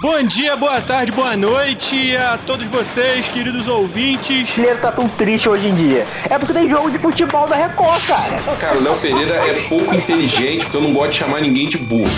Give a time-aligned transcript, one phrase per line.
[0.00, 4.56] Bom dia, boa tarde, boa noite a todos vocês, queridos ouvintes.
[4.56, 6.06] O tá tão triste hoje em dia.
[6.30, 8.56] É porque tem jogo de futebol da Record, cara.
[8.60, 11.78] Cara, o Léo Pereira é pouco inteligente, porque eu não gosto de chamar ninguém de
[11.78, 12.08] burro.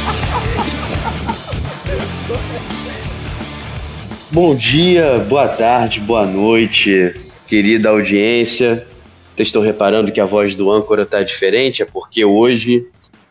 [4.30, 8.86] Bom dia, boa tarde, boa noite, querida audiência.
[9.34, 11.80] Vocês estão reparando que a voz do âncora está diferente?
[11.80, 12.86] É porque hoje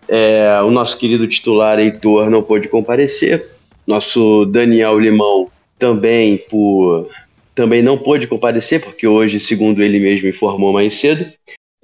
[0.07, 3.58] é, o nosso querido titular Heitor não pôde comparecer
[3.89, 5.49] nosso Daniel Limão
[5.79, 7.09] também por
[7.55, 11.29] também não pôde comparecer porque hoje, segundo ele mesmo informou mais cedo,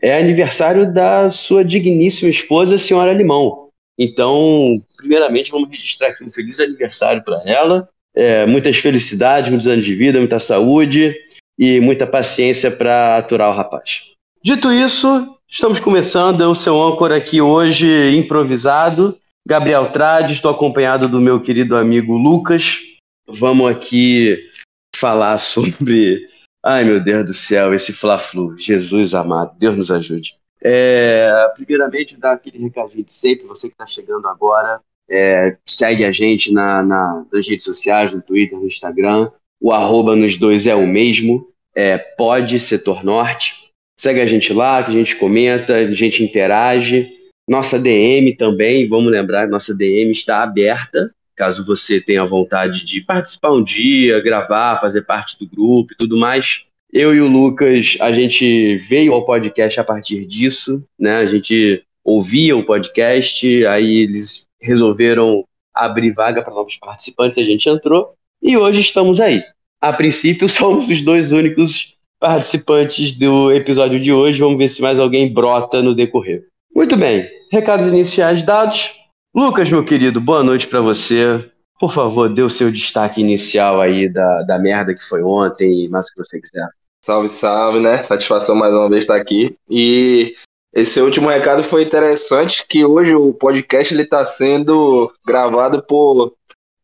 [0.02, 3.70] é aniversário da sua digníssima esposa, senhora Limão.
[3.98, 7.90] Então, primeiramente, vamos registrar aqui um feliz aniversário para ela.
[8.16, 11.14] É, muitas felicidades, muitos anos de vida, muita saúde
[11.58, 14.04] e muita paciência para aturar o rapaz.
[14.44, 16.42] Dito isso, estamos começando.
[16.42, 19.18] Eu, seu âncora, aqui hoje, improvisado.
[19.48, 22.80] Gabriel Trade, estou acompanhado do meu querido amigo Lucas.
[23.28, 24.50] Vamos aqui
[24.96, 26.28] falar sobre.
[26.64, 28.58] Ai, meu Deus do céu, esse Fla-Flu.
[28.58, 30.36] Jesus amado, Deus nos ajude.
[30.64, 36.12] É, primeiramente, dar aquele recadinho de sempre, você que está chegando agora, é, segue a
[36.12, 39.30] gente na, na, nas redes sociais, no Twitter, no Instagram.
[39.62, 43.70] O arroba nos dois é o mesmo, é pode setor norte.
[43.96, 47.15] Segue a gente lá, que a gente comenta, a gente interage.
[47.48, 53.52] Nossa DM também, vamos lembrar, nossa DM está aberta, caso você tenha vontade de participar
[53.52, 56.64] um dia, gravar, fazer parte do grupo e tudo mais.
[56.92, 61.18] Eu e o Lucas, a gente veio ao podcast a partir disso, né?
[61.18, 65.44] A gente ouvia o podcast, aí eles resolveram
[65.74, 69.44] abrir vaga para novos participantes, a gente entrou e hoje estamos aí.
[69.82, 74.40] A princípio, somos os dois únicos participantes do episódio de hoje.
[74.40, 76.48] Vamos ver se mais alguém brota no decorrer.
[76.76, 78.92] Muito bem, recados iniciais dados.
[79.34, 81.50] Lucas, meu querido, boa noite para você.
[81.80, 86.10] Por favor, dê o seu destaque inicial aí da, da merda que foi ontem mais
[86.10, 86.68] o que você quiser.
[87.02, 88.00] Salve, salve, né?
[88.00, 89.58] Satisfação mais uma vez estar aqui.
[89.70, 90.36] E
[90.74, 96.34] esse último recado foi interessante, que hoje o podcast ele está sendo gravado por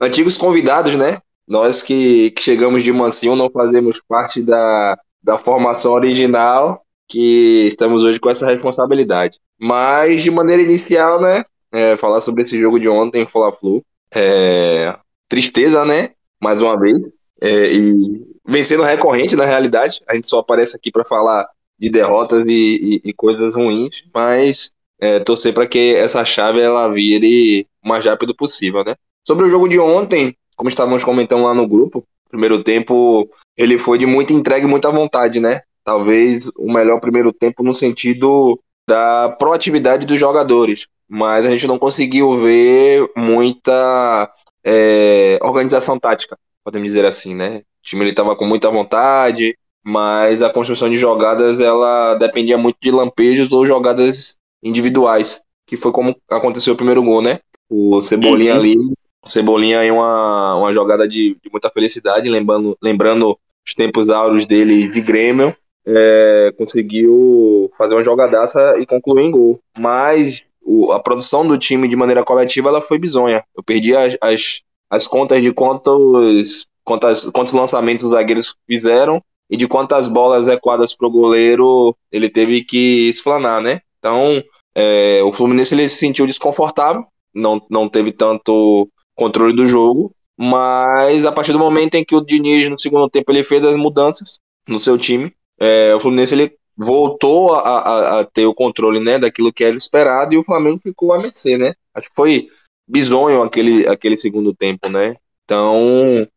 [0.02, 1.18] antigos convidados, né?
[1.46, 8.04] Nós que, que chegamos de mansinho não fazemos parte da, da formação original, que estamos
[8.04, 9.38] hoje com essa responsabilidade.
[9.62, 11.46] Mas, de maneira inicial, né?
[11.72, 13.84] É, falar sobre esse jogo de ontem, Fla-Flu.
[14.14, 14.98] É,
[15.30, 16.10] tristeza, né?
[16.42, 16.98] Mais uma vez.
[17.40, 20.02] É, e vencendo recorrente, na realidade.
[20.08, 21.48] A gente só aparece aqui para falar
[21.80, 26.88] de derrotas e, e, e coisas ruins, mas é, torcer para que essa chave ela
[26.90, 28.96] vire o mais rápido possível, né?
[29.26, 33.98] Sobre o jogo de ontem, como estávamos comentando lá no grupo, primeiro tempo ele foi
[33.98, 35.62] de muita entrega e muita vontade, né?
[35.84, 38.60] Talvez o melhor primeiro tempo no sentido
[38.92, 44.30] da proatividade dos jogadores, mas a gente não conseguiu ver muita
[44.66, 47.60] é, organização tática, podemos dizer assim, né?
[47.60, 52.92] O time estava com muita vontade, mas a construção de jogadas ela dependia muito de
[52.92, 57.40] lampejos ou jogadas individuais, que foi como aconteceu o primeiro gol, né?
[57.70, 58.60] O Cebolinha uhum.
[58.60, 64.10] ali, o Cebolinha em uma, uma jogada de, de muita felicidade, lembrando, lembrando os tempos
[64.10, 65.56] áureos dele de Grêmio,
[65.86, 69.60] é, conseguiu fazer uma jogadaça e concluir em gol.
[69.78, 73.44] Mas o, a produção do time de maneira coletiva ela foi bizonha.
[73.56, 79.58] Eu perdi as, as, as contas de quantos, quantas, quantos lançamentos os zagueiros fizeram e
[79.58, 83.82] de quantas bolas equadas para o goleiro ele teve que explanar, né?
[84.00, 84.42] Então,
[84.74, 87.04] é, o Fluminense ele se sentiu desconfortável,
[87.34, 92.22] não, não teve tanto controle do jogo, mas a partir do momento em que o
[92.22, 96.56] Diniz no segundo tempo ele fez as mudanças no seu time, é, o Fluminense ele
[96.76, 100.80] voltou a, a, a, ter o controle né, daquilo que era esperado e o Flamengo
[100.82, 101.74] ficou a mercê, né?
[101.94, 102.48] Acho que foi
[102.88, 105.14] bizonho aquele, aquele segundo tempo, né?
[105.46, 106.28] Então,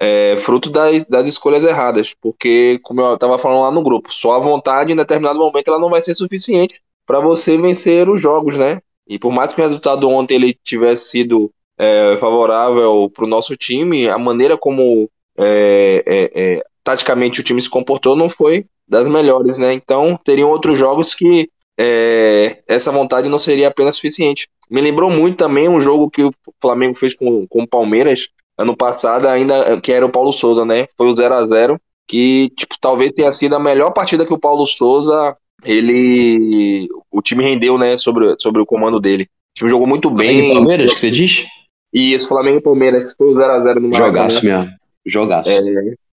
[0.00, 4.32] é, fruto das, das escolhas erradas, porque, como eu estava falando lá no grupo, só
[4.36, 8.56] a vontade em determinado momento ela não vai ser suficiente para você vencer os jogos,
[8.56, 8.80] né?
[9.06, 13.56] E por mais que o resultado ontem ele tivesse sido é, favorável para o nosso
[13.56, 19.08] time, a maneira como é, é, é taticamente o time se comportou não foi das
[19.08, 19.72] melhores, né?
[19.72, 21.48] Então teriam outros jogos que
[21.78, 24.48] é, essa vontade não seria apenas suficiente.
[24.68, 28.28] Me lembrou muito também um jogo que o Flamengo fez com, com o Palmeiras
[28.58, 30.86] ano passado, ainda que era o Paulo Souza, né?
[30.96, 34.38] Foi o 0 a 0 que tipo, talvez tenha sido a melhor partida que o
[34.38, 39.24] Paulo Souza ele o time rendeu, né, sobre, sobre o comando dele.
[39.24, 40.54] O time jogou muito bem.
[40.54, 41.44] Palmeiras que você diz?
[41.92, 44.28] E esse Flamengo e Palmeiras foi o 0 a 0 no Maracanã.
[44.28, 44.70] Jogaço mesmo.
[45.06, 45.50] Jogaço.
[45.50, 45.60] É,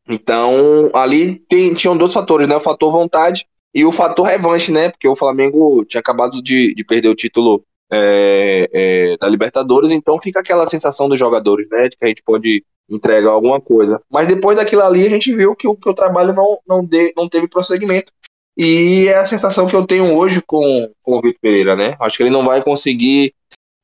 [0.08, 2.56] então, ali tem, tinham dois fatores, né?
[2.56, 4.90] O fator vontade e o fator revanche, né?
[4.90, 10.20] Porque o Flamengo tinha acabado de, de perder o título é, é, da Libertadores, então
[10.20, 14.02] fica aquela sensação dos jogadores, né, de que a gente pode entregar alguma coisa.
[14.10, 17.14] Mas depois daquilo ali, a gente viu que o, que o trabalho não, não, de,
[17.16, 18.12] não teve prosseguimento.
[18.58, 21.96] E é a sensação que eu tenho hoje com, com o Vitor Pereira, né?
[22.00, 23.34] Acho que ele não vai conseguir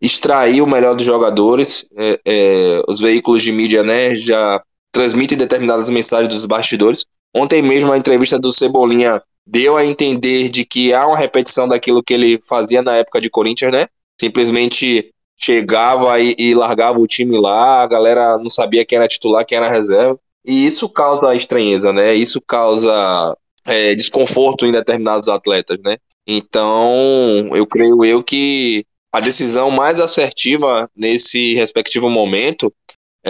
[0.01, 1.85] extrair o melhor dos jogadores.
[1.95, 7.05] É, é, os veículos de mídia, né, já transmitem determinadas mensagens dos bastidores.
[7.35, 12.03] Ontem mesmo a entrevista do Cebolinha deu a entender de que há uma repetição daquilo
[12.03, 13.87] que ele fazia na época de Corinthians, né?
[14.19, 19.45] Simplesmente chegava e, e largava o time lá, a galera não sabia quem era titular,
[19.45, 20.19] quem era reserva.
[20.45, 22.13] E isso causa estranheza, né?
[22.13, 25.97] Isso causa é, desconforto em determinados atletas, né?
[26.27, 32.71] Então, eu creio eu que a decisão mais assertiva nesse respectivo momento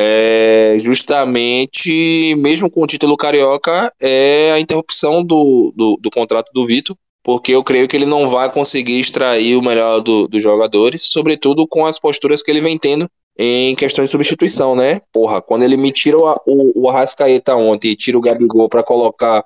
[0.02, 6.66] é justamente, mesmo com o título carioca, é a interrupção do, do, do contrato do
[6.66, 11.04] Vitor, porque eu creio que ele não vai conseguir extrair o melhor do, dos jogadores,
[11.12, 15.02] sobretudo com as posturas que ele vem tendo em questão de substituição, né?
[15.12, 18.84] Porra, quando ele me tira o, o, o Arrascaeta ontem e tira o Gabigol para
[18.84, 19.44] colocar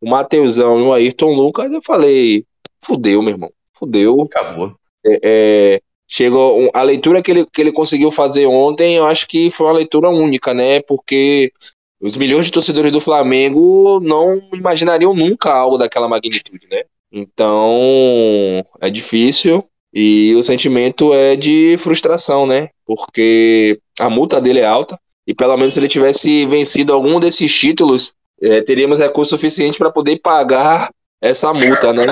[0.00, 2.44] o Mateusão e o Ayrton Lucas, eu falei,
[2.80, 4.22] fudeu, meu irmão, fudeu.
[4.22, 4.72] Acabou.
[5.04, 9.50] É, é, chegou a leitura que ele, que ele conseguiu fazer ontem, eu acho que
[9.50, 10.80] foi uma leitura única, né?
[10.80, 11.52] Porque
[12.00, 16.84] os milhões de torcedores do Flamengo não imaginariam nunca algo daquela magnitude, né?
[17.10, 22.68] Então é difícil e o sentimento é de frustração, né?
[22.84, 27.52] Porque a multa dele é alta e pelo menos se ele tivesse vencido algum desses
[27.52, 32.06] títulos, é, teríamos recurso suficiente para poder pagar essa multa, né?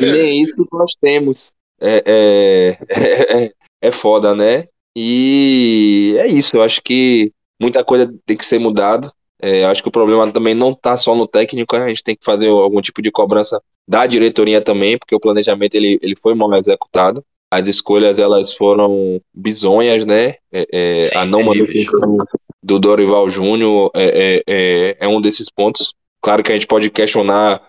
[0.00, 1.52] E nem isso que nós temos.
[1.84, 3.52] É, é, é,
[3.88, 4.64] é foda, né?
[4.96, 9.10] E é isso, eu acho que muita coisa tem que ser mudada.
[9.42, 12.24] É, acho que o problema também não está só no técnico, a gente tem que
[12.24, 16.52] fazer algum tipo de cobrança da diretoria também, porque o planejamento ele, ele foi mal
[16.54, 17.22] executado.
[17.50, 20.34] As escolhas elas foram bizonhas, né?
[20.50, 22.16] É, é, a não manutenção
[22.62, 25.94] do Dorival Júnior é, é, é, é, um desses pontos.
[26.22, 27.62] Claro que a gente pode questionar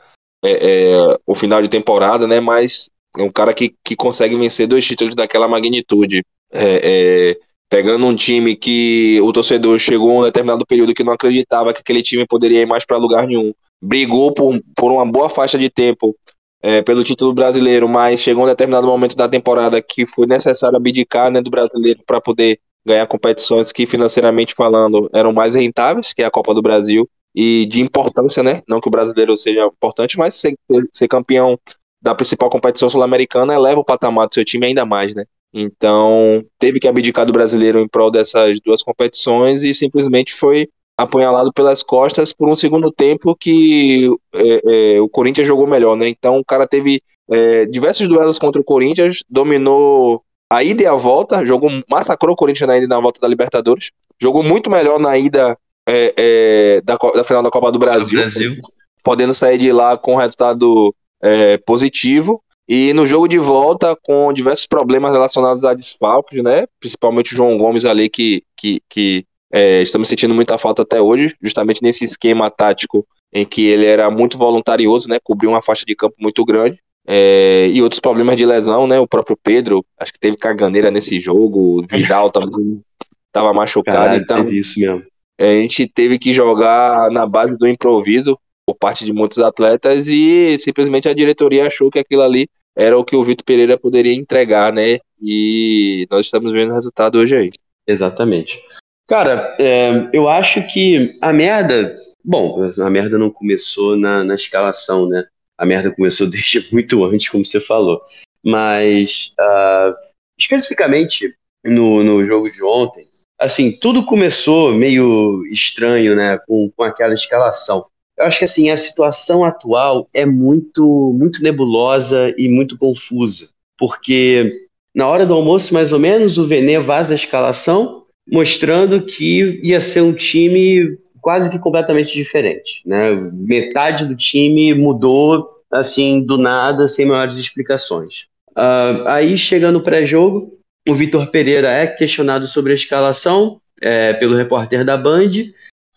[0.44, 2.40] é, é, o final de temporada, né?
[2.40, 6.24] Mas é um cara que, que consegue vencer dois títulos daquela magnitude.
[6.52, 7.38] É,
[7.70, 11.82] pegando um time que o torcedor chegou a um determinado período que não acreditava que
[11.82, 13.54] aquele time poderia ir mais para lugar nenhum.
[13.82, 16.16] Brigou por, por uma boa faixa de tempo
[16.62, 21.32] é, pelo título brasileiro, mas chegou um determinado momento da temporada que foi necessário abdicar
[21.32, 26.26] né, do brasileiro para poder ganhar competições que financeiramente falando eram mais rentáveis, que é
[26.26, 28.62] a Copa do Brasil, e de importância, né?
[28.68, 30.56] Não que o brasileiro seja importante, mas ser,
[30.94, 31.60] ser campeão
[32.06, 35.26] da principal competição sul-americana eleva o patamar do seu time ainda mais, né?
[35.52, 41.52] Então, teve que abdicar do brasileiro em prol dessas duas competições e simplesmente foi apunhalado
[41.52, 46.08] pelas costas por um segundo tempo que é, é, o Corinthians jogou melhor, né?
[46.08, 50.22] Então, o cara teve é, diversos duelos contra o Corinthians, dominou
[50.54, 53.28] a ida e a volta, jogou, massacrou o Corinthians na ida e na volta da
[53.28, 53.90] Libertadores,
[54.22, 55.58] jogou muito melhor na ida
[55.90, 58.56] é, é, da, da, final da Copa do Brasil, Brasil,
[59.04, 60.94] podendo sair de lá com um resultado
[61.26, 62.42] é, positivo.
[62.68, 66.66] E no jogo de volta, com diversos problemas relacionados a desfalques, né?
[66.80, 71.36] Principalmente o João Gomes ali, que, que, que é, estamos sentindo muita falta até hoje,
[71.42, 75.18] justamente nesse esquema tático em que ele era muito voluntarioso, né?
[75.24, 76.80] Cobriu uma faixa de campo muito grande.
[77.08, 79.00] É, e outros problemas de lesão, né?
[79.00, 82.82] O próprio Pedro, acho que teve caganeira nesse jogo, o Vidal também
[83.28, 83.98] estava machucado.
[83.98, 85.04] Caralho, então, isso mesmo.
[85.40, 90.58] A gente teve que jogar na base do improviso por parte de muitos atletas e
[90.60, 94.74] simplesmente a diretoria achou que aquilo ali era o que o Vitor Pereira poderia entregar,
[94.74, 95.00] né?
[95.22, 97.52] E nós estamos vendo o resultado hoje aí.
[97.88, 98.62] Exatamente.
[99.08, 101.96] Cara, é, eu acho que a merda.
[102.24, 105.26] Bom, a merda não começou na, na escalação, né?
[105.58, 108.02] A merda começou desde muito antes, como você falou.
[108.44, 109.96] Mas, uh,
[110.38, 113.06] especificamente no, no jogo de ontem,
[113.40, 116.40] assim, tudo começou meio estranho, né?
[116.48, 117.86] Com, com aquela escalação.
[118.18, 123.50] Eu acho que assim, a situação atual é muito, muito nebulosa e muito confusa.
[123.78, 124.52] Porque
[124.96, 129.82] na hora do almoço, mais ou menos, o Vene vaza a escalação, mostrando que ia
[129.82, 132.82] ser um time quase que completamente diferente.
[132.86, 133.14] Né?
[133.34, 138.28] Metade do time mudou assim do nada, sem maiores explicações.
[138.52, 140.58] Uh, aí chega no pré-jogo,
[140.88, 145.32] o Vitor Pereira é questionado sobre a escalação é, pelo repórter da Band.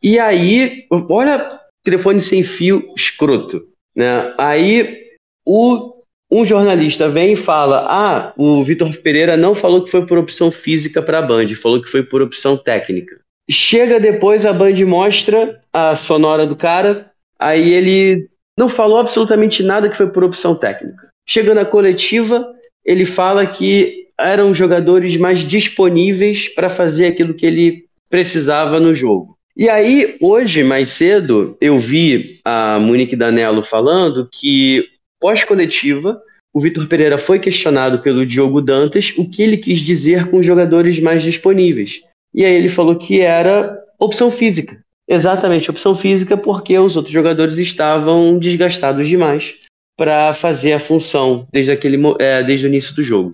[0.02, 3.66] E aí, olha, telefone sem fio escroto.
[3.94, 4.34] Né?
[4.38, 5.08] Aí
[5.46, 5.94] o,
[6.30, 10.50] um jornalista vem e fala: Ah, o Vitor Pereira não falou que foi por opção
[10.50, 13.18] física para a Band, falou que foi por opção técnica.
[13.50, 19.88] Chega depois, a Band mostra a sonora do cara, aí ele não falou absolutamente nada
[19.88, 21.08] que foi por opção técnica.
[21.26, 22.46] Chega na coletiva,
[22.84, 29.37] ele fala que eram jogadores mais disponíveis para fazer aquilo que ele precisava no jogo.
[29.58, 34.86] E aí, hoje, mais cedo, eu vi a Monique Danello falando que,
[35.20, 36.22] pós-coletiva,
[36.54, 41.00] o Vitor Pereira foi questionado pelo Diogo Dantas o que ele quis dizer com jogadores
[41.00, 42.00] mais disponíveis.
[42.32, 44.80] E aí ele falou que era opção física.
[45.08, 49.56] Exatamente, opção física, porque os outros jogadores estavam desgastados demais
[49.96, 53.32] para fazer a função desde, aquele, é, desde o início do jogo.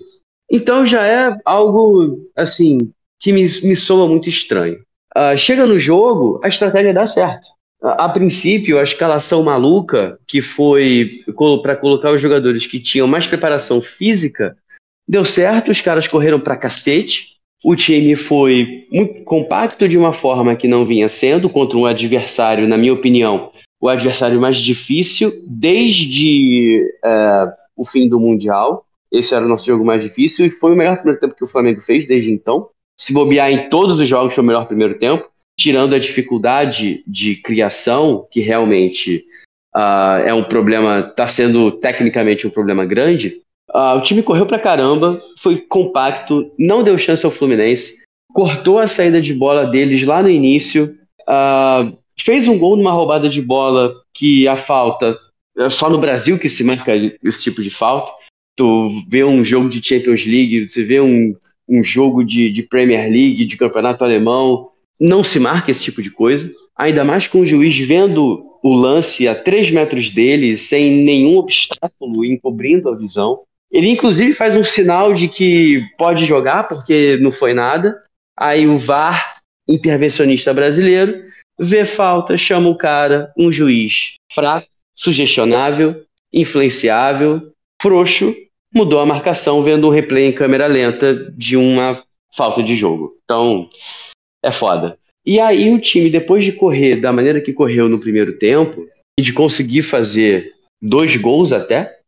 [0.50, 2.78] Então já é algo assim
[3.20, 4.78] que me, me soa muito estranho.
[5.16, 7.46] Uh, chega no jogo, a estratégia dá certo.
[7.82, 11.22] A, princípio, a escalação maluca, que foi
[11.62, 14.56] para colocar os jogadores que tinham mais preparação física,
[15.06, 17.34] deu certo, os caras correram para cacete.
[17.62, 22.66] O time foi muito compacto de uma forma que não vinha sendo contra um adversário,
[22.66, 28.86] na minha opinião, o adversário mais difícil desde uh, o fim do Mundial.
[29.12, 31.46] Esse era o nosso jogo mais difícil e foi o melhor primeiro tempo que o
[31.46, 32.70] Flamengo fez desde então.
[32.98, 37.36] Se bobear em todos os jogos foi o melhor primeiro tempo, tirando a dificuldade de
[37.36, 39.24] criação, que realmente
[39.74, 43.40] uh, é um problema, está sendo tecnicamente um problema grande.
[43.70, 48.86] Uh, o time correu pra caramba, foi compacto, não deu chance ao Fluminense, cortou a
[48.86, 53.92] saída de bola deles lá no início, uh, fez um gol numa roubada de bola
[54.12, 55.18] que a falta
[55.56, 58.12] é só no Brasil que se marca esse tipo de falta
[58.56, 61.34] tu vê um jogo de Champions League, você vê um,
[61.68, 66.10] um jogo de, de Premier League, de campeonato alemão, não se marca esse tipo de
[66.10, 66.50] coisa.
[66.76, 72.24] Ainda mais com o juiz vendo o lance a 3 metros dele, sem nenhum obstáculo,
[72.24, 73.42] encobrindo a visão.
[73.70, 78.00] Ele, inclusive, faz um sinal de que pode jogar, porque não foi nada.
[78.38, 81.22] Aí o VAR, intervencionista brasileiro,
[81.58, 86.02] vê falta, chama o cara, um juiz fraco, sugestionável,
[86.32, 88.34] influenciável, frouxo,
[88.74, 92.02] mudou a marcação vendo um replay em câmera lenta de uma
[92.34, 93.16] falta de jogo.
[93.24, 93.68] Então,
[94.42, 94.98] é foda.
[95.24, 98.86] E aí o time, depois de correr da maneira que correu no primeiro tempo,
[99.18, 100.52] e de conseguir fazer
[100.82, 101.98] dois gols até,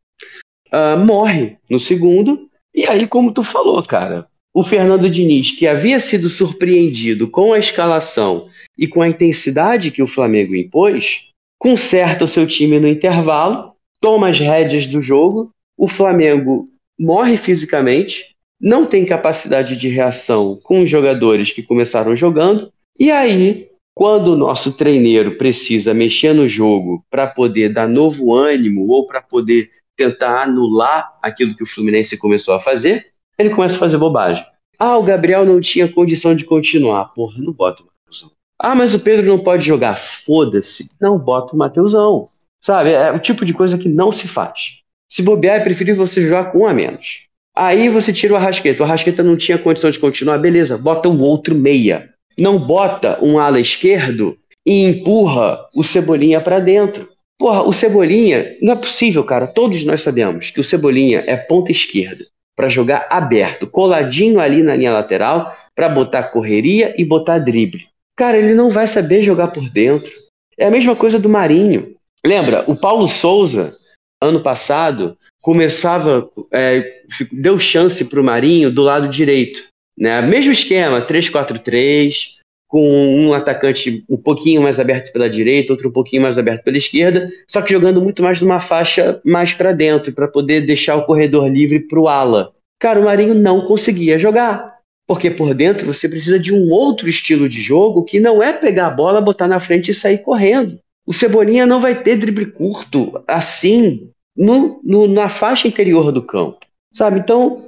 [0.73, 2.49] uh, morre no segundo.
[2.75, 7.59] E aí, como tu falou, cara, o Fernando Diniz, que havia sido surpreendido com a
[7.59, 13.73] escalação e com a intensidade que o Flamengo impôs, conserta o seu time no intervalo,
[14.01, 16.65] toma as rédeas do jogo o Flamengo
[16.99, 23.69] morre fisicamente, não tem capacidade de reação com os jogadores que começaram jogando, e aí,
[23.95, 29.21] quando o nosso treineiro precisa mexer no jogo para poder dar novo ânimo ou para
[29.21, 33.07] poder tentar anular aquilo que o Fluminense começou a fazer,
[33.39, 34.45] ele começa a fazer bobagem.
[34.79, 37.07] Ah, o Gabriel não tinha condição de continuar.
[37.15, 38.31] Porra, não bota o Mateusão.
[38.59, 39.97] Ah, mas o Pedro não pode jogar.
[39.97, 40.87] Foda-se.
[41.01, 42.27] Não bota o Mateusão.
[42.61, 42.91] Sabe?
[42.91, 44.83] É o tipo de coisa que não se faz.
[45.09, 47.27] Se bobear, é preferível você jogar com um a menos.
[47.57, 48.83] Aí você tira o Arrasqueta.
[48.83, 52.11] O Arrasqueta não tinha condição de continuar, beleza, bota o outro meia.
[52.39, 57.09] Não bota um ala esquerdo e empurra o Cebolinha para dentro.
[57.39, 59.47] Porra, o Cebolinha, não é possível, cara.
[59.47, 64.75] Todos nós sabemos que o Cebolinha é ponta esquerda para jogar aberto, coladinho ali na
[64.75, 67.87] linha lateral, para botar correria e botar drible.
[68.17, 70.11] Cara, ele não vai saber jogar por dentro.
[70.59, 71.95] É a mesma coisa do Marinho.
[72.25, 73.75] Lembra, o Paulo Souza
[74.23, 79.63] ano passado, começava, é, deu chance para o Marinho do lado direito.
[79.97, 80.21] Né?
[80.23, 82.37] Mesmo esquema, 3-4-3,
[82.69, 86.77] com um atacante um pouquinho mais aberto pela direita, outro um pouquinho mais aberto pela
[86.77, 91.05] esquerda, só que jogando muito mais numa faixa mais para dentro, para poder deixar o
[91.05, 92.53] corredor livre para o ala.
[92.81, 94.77] Cara, o Marinho não conseguia jogar.
[95.07, 98.89] Porque por dentro você precisa de um outro estilo de jogo que não é pegar
[98.89, 100.81] a bola, botar na frente e sair correndo.
[101.07, 106.59] O Cebolinha não vai ter drible curto assim no, no, na faixa interior do campo,
[106.93, 107.21] sabe?
[107.21, 107.67] Então,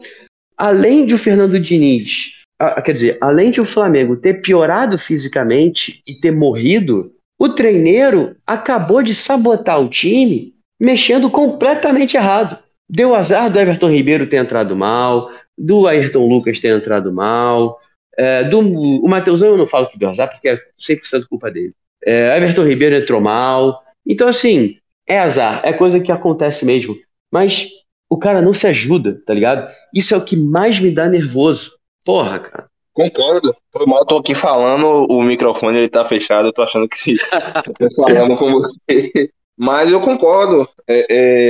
[0.56, 6.02] além de o Fernando Diniz, a, quer dizer, além de o Flamengo ter piorado fisicamente
[6.06, 12.58] e ter morrido, o treineiro acabou de sabotar o time mexendo completamente errado.
[12.90, 17.78] Deu azar do Everton Ribeiro ter entrado mal, do Ayrton Lucas ter entrado mal,
[18.16, 21.72] é, do, o Matheusão eu não falo que deu azar porque é 100% culpa dele.
[22.04, 23.82] É, Everton Ribeiro entrou mal.
[24.06, 24.76] Então, assim,
[25.06, 26.96] é azar, é coisa que acontece mesmo.
[27.32, 27.68] Mas
[28.08, 29.70] o cara não se ajuda, tá ligado?
[29.94, 31.72] Isso é o que mais me dá nervoso.
[32.04, 32.66] Porra, cara.
[32.92, 33.54] Concordo.
[33.72, 37.16] Foi mal, tô aqui falando, o microfone ele tá fechado, eu tô achando que se
[37.78, 39.30] tô falando com você.
[39.56, 40.68] Mas eu concordo.
[40.88, 41.06] É,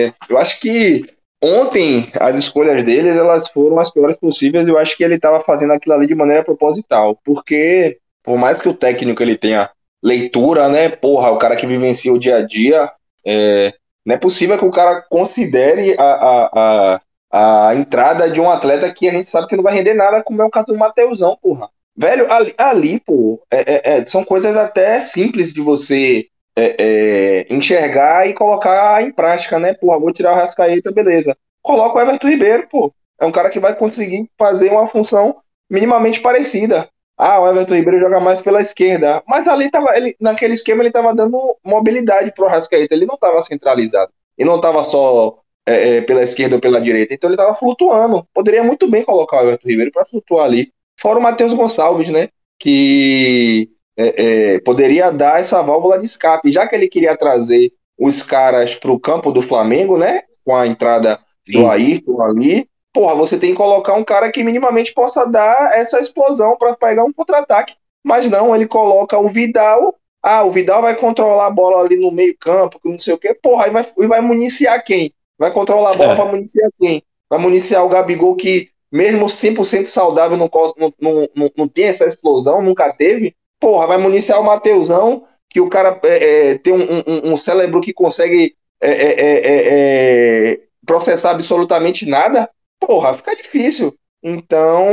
[0.06, 1.04] é, eu acho que
[1.42, 4.68] ontem as escolhas deles elas foram as piores possíveis.
[4.68, 8.68] Eu acho que ele estava fazendo aquilo ali de maneira proposital, porque por mais que
[8.68, 9.70] o técnico ele tenha
[10.08, 10.88] leitura, né?
[10.88, 12.90] Porra, o cara que vivencia o dia a dia.
[13.26, 13.74] É,
[14.04, 17.00] não é possível que o cara considere a, a,
[17.30, 20.22] a, a entrada de um atleta que a gente sabe que não vai render nada,
[20.22, 21.68] como é o caso do Mateusão, porra.
[21.96, 27.46] Velho, ali, ali pô, é, é, é, são coisas até simples de você é, é,
[27.50, 29.74] enxergar e colocar em prática, né?
[29.74, 31.36] Porra, vou tirar o Rascaeta, beleza.
[31.60, 32.92] Coloca o Everton Ribeiro, pô.
[33.20, 35.36] É um cara que vai conseguir fazer uma função
[35.68, 36.88] minimamente parecida.
[37.18, 39.20] Ah, o Everton Ribeiro joga mais pela esquerda.
[39.26, 42.94] Mas ali tava, ele, naquele esquema ele tava dando mobilidade pro Rascaeta.
[42.94, 44.12] Ele não tava centralizado.
[44.38, 47.12] E não tava só é, é, pela esquerda ou pela direita.
[47.12, 48.25] Então ele tava flutuando.
[48.32, 50.72] Poderia muito bem colocar o Everton Ribeiro para flutuar ali.
[51.00, 52.28] Fora o Matheus Gonçalves, né?
[52.56, 56.52] Que é, é, poderia dar essa válvula de escape.
[56.52, 60.20] Já que ele queria trazer os caras pro campo do Flamengo, né?
[60.44, 64.92] Com a entrada do Ayrton ali porra, você tem que colocar um cara que minimamente
[64.92, 67.75] possa dar essa explosão para pegar um contra-ataque.
[68.04, 69.95] Mas não, ele coloca o Vidal.
[70.23, 73.35] Ah, o Vidal vai controlar a bola ali no meio-campo, não sei o quê.
[73.40, 75.12] Porra, aí vai, e vai municiar quem?
[75.38, 76.16] Vai controlar a bola é.
[76.16, 77.02] para municiar quem?
[77.30, 82.62] Vai municiar o Gabigol, que mesmo 100% saudável não, não, não, não tem essa explosão,
[82.62, 83.35] nunca teve.
[83.61, 87.80] Porra, vai municiar o Mateusão, que o cara é, é, tem um, um, um, cérebro
[87.80, 92.49] que consegue é, é, é processar absolutamente nada
[92.80, 93.94] porra, fica difícil.
[94.23, 94.87] Então,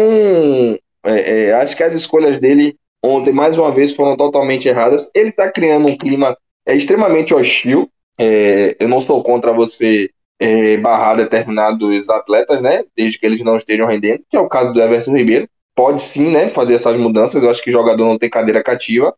[1.05, 5.09] é, é, acho que as escolhas dele ontem, mais uma vez, foram totalmente erradas.
[5.13, 7.89] Ele está criando um clima é, extremamente hostil.
[8.19, 12.83] É, eu não sou contra você é, barrar determinados atletas, né?
[12.95, 15.47] Desde que eles não estejam rendendo, que é o caso do Everton Ribeiro.
[15.75, 16.47] Pode sim, né?
[16.47, 17.43] Fazer essas mudanças.
[17.43, 19.13] Eu acho que jogador não tem cadeira cativa.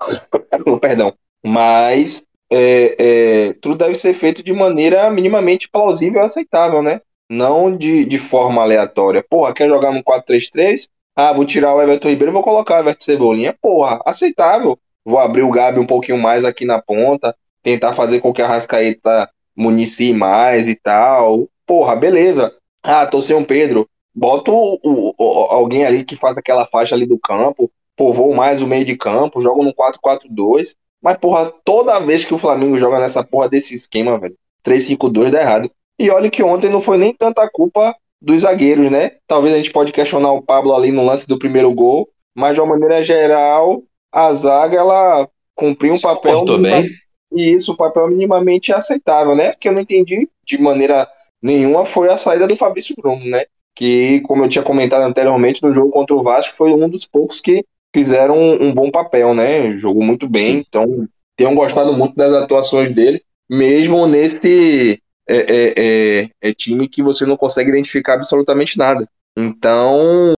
[0.80, 1.12] Perdão.
[1.44, 7.00] Mas é, é, tudo deve ser feito de maneira minimamente plausível e aceitável, né?
[7.28, 9.24] Não de, de forma aleatória.
[9.28, 10.88] Porra, quer jogar no 4-3-3?
[11.14, 13.56] Ah, vou tirar o Everton Ribeiro vou colocar o Everton Cebolinha.
[13.60, 14.78] Porra, aceitável.
[15.04, 18.46] Vou abrir o Gabi um pouquinho mais aqui na ponta, tentar fazer com que a
[18.46, 21.48] Rascaeta municie mais e tal.
[21.64, 22.52] Porra, beleza.
[22.82, 23.88] Ah, tô sem um Pedro.
[24.14, 28.60] Bota o, o, o, alguém ali que faz aquela faixa ali do campo, povoa mais
[28.62, 30.74] o meio de campo, joga no 4-4-2.
[31.02, 35.40] Mas, porra, toda vez que o Flamengo joga nessa porra desse esquema, velho, 3-5-2 dá
[35.40, 35.70] errado.
[35.98, 39.12] E olha que ontem não foi nem tanta culpa dos zagueiros, né?
[39.26, 42.60] Talvez a gente pode questionar o Pablo ali no lance do primeiro gol, mas de
[42.60, 43.82] uma maneira geral,
[44.12, 46.88] a zaga ela cumpriu um papel bem.
[47.32, 49.54] e isso, um papel minimamente aceitável, né?
[49.58, 51.06] Que eu não entendi de maneira
[51.42, 53.44] nenhuma foi a saída do Fabrício Bruno, né?
[53.74, 57.40] Que, como eu tinha comentado anteriormente no jogo contra o Vasco, foi um dos poucos
[57.40, 59.70] que fizeram um, um bom papel, né?
[59.72, 61.06] Jogou muito bem, então
[61.36, 67.24] tenham gostado muito das atuações dele, mesmo nesse é, é, é, é, time que você
[67.24, 69.08] não consegue identificar absolutamente nada.
[69.36, 70.32] Então,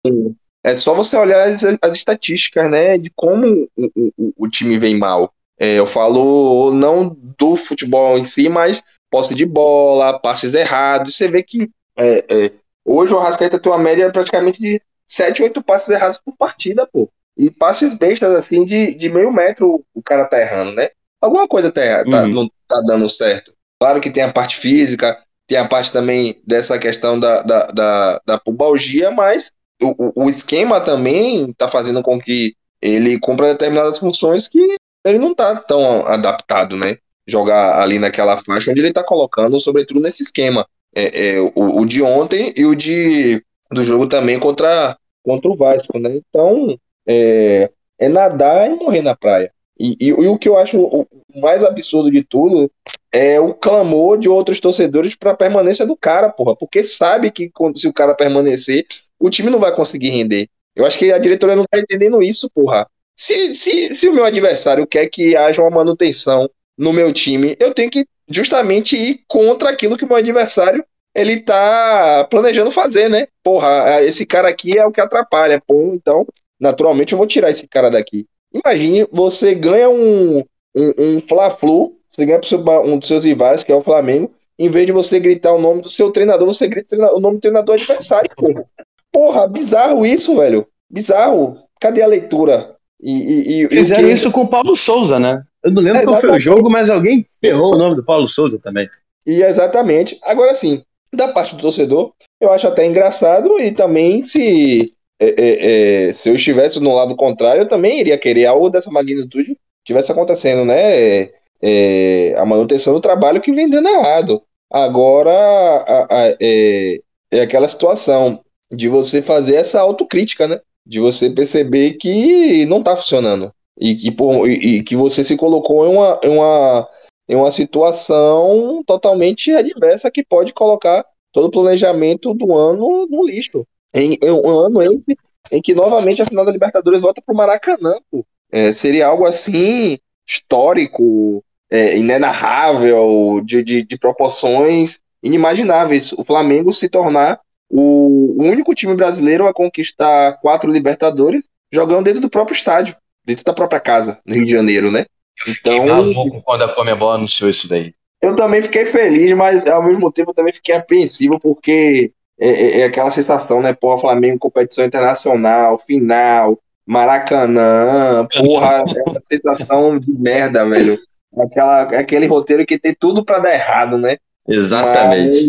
[0.64, 4.96] é só você olhar as, as estatísticas, né, de como o, o, o time vem
[4.96, 5.32] mal.
[5.58, 11.16] É, eu falo não do futebol em si, mas posse de bola, passes errados.
[11.16, 12.52] Você vê que é, é,
[12.84, 17.10] hoje o Arrascaeta tem uma média praticamente de 7, 8 passes errados por partida, pô.
[17.36, 20.90] E passes bestas, assim, de, de meio metro o cara tá errando, né?
[21.20, 22.28] Alguma coisa tá, tá uhum.
[22.28, 23.52] não tá dando certo.
[23.80, 28.20] Claro que tem a parte física, tem a parte também dessa questão da, da, da,
[28.26, 29.50] da pubalgia, mas
[29.82, 35.32] o, o esquema também está fazendo com que ele cumpra determinadas funções que ele não
[35.32, 36.96] está tão adaptado, né?
[37.26, 40.66] Jogar ali naquela faixa onde ele está colocando, sobretudo nesse esquema.
[40.94, 45.56] É, é, o, o, de ontem e o de do jogo também contra, contra o
[45.56, 46.16] Vasco, né?
[46.16, 49.52] Então, é, é nadar e morrer na praia.
[49.78, 51.06] E, e, e, o que eu acho o
[51.40, 52.70] mais absurdo de tudo
[53.12, 56.56] é o clamor de outros torcedores para a permanência do cara, porra.
[56.56, 58.86] Porque sabe que se o cara permanecer,
[59.18, 60.48] o time não vai conseguir render.
[60.74, 62.86] Eu acho que a diretoria não tá entendendo isso, porra.
[63.16, 67.74] Se, se, se o meu adversário quer que haja uma manutenção no meu time, eu
[67.74, 73.26] tenho que justamente ir contra aquilo que o meu adversário ele tá planejando fazer, né?
[73.42, 75.92] Porra, esse cara aqui é o que atrapalha, pô.
[75.92, 76.24] Então,
[76.60, 78.26] naturalmente, eu vou tirar esse cara daqui.
[78.64, 80.44] Imagine, você ganha um,
[80.74, 84.68] um, um Fla-Flu, você ganha para um dos seus rivais, que é o Flamengo, em
[84.68, 87.76] vez de você gritar o nome do seu treinador, você grita o nome do treinador
[87.76, 88.64] adversário, porra.
[89.12, 90.66] Porra, bizarro isso, velho.
[90.90, 91.58] Bizarro.
[91.80, 92.74] Cadê a leitura?
[93.00, 94.12] E, e, e Fizeram que...
[94.12, 95.42] isso com o Paulo Souza, né?
[95.62, 98.58] Eu não lembro qual foi o jogo, mas alguém ferrou o nome do Paulo Souza
[98.58, 98.88] também.
[99.26, 100.18] E exatamente.
[100.24, 106.08] Agora sim, da parte do torcedor, eu acho até engraçado e também se é, é,
[106.08, 109.56] é, se eu estivesse no lado contrário, eu também iria querer algo dessa magnitude
[109.88, 111.30] tivesse acontecendo, né?
[111.62, 114.42] É, a manutenção do trabalho que vem dando errado.
[114.70, 117.00] Agora a, a, é,
[117.30, 120.60] é aquela situação de você fazer essa autocrítica, né?
[120.86, 123.50] De você perceber que não está funcionando.
[123.80, 126.88] E que, por, e, e, que você se colocou em uma, em, uma,
[127.28, 133.66] em uma situação totalmente adversa que pode colocar todo o planejamento do ano no lixo.
[133.94, 135.02] Em, em um ano em,
[135.50, 138.24] em que novamente a final da Libertadores volta pro Maracanã, pô.
[138.50, 146.12] É, seria algo assim histórico, é, inenarrável, de, de, de, proporções inimagináveis.
[146.12, 152.20] O Flamengo se tornar o, o, único time brasileiro a conquistar quatro Libertadores jogando dentro
[152.20, 155.04] do próprio estádio, dentro da própria casa, no Rio de Janeiro, né?
[155.46, 157.94] Então, maluco quando a Comebol anunciou isso daí.
[158.20, 162.80] Eu também fiquei feliz, mas ao mesmo tempo eu também fiquei apreensivo, porque é, é,
[162.80, 163.72] é aquela sensação, né?
[163.72, 170.98] Porra, Flamengo, competição internacional, final, Maracanã, porra, é uma sensação de merda, velho.
[171.38, 174.16] Aquela, aquele roteiro que tem tudo para dar errado, né?
[174.48, 175.48] Exatamente.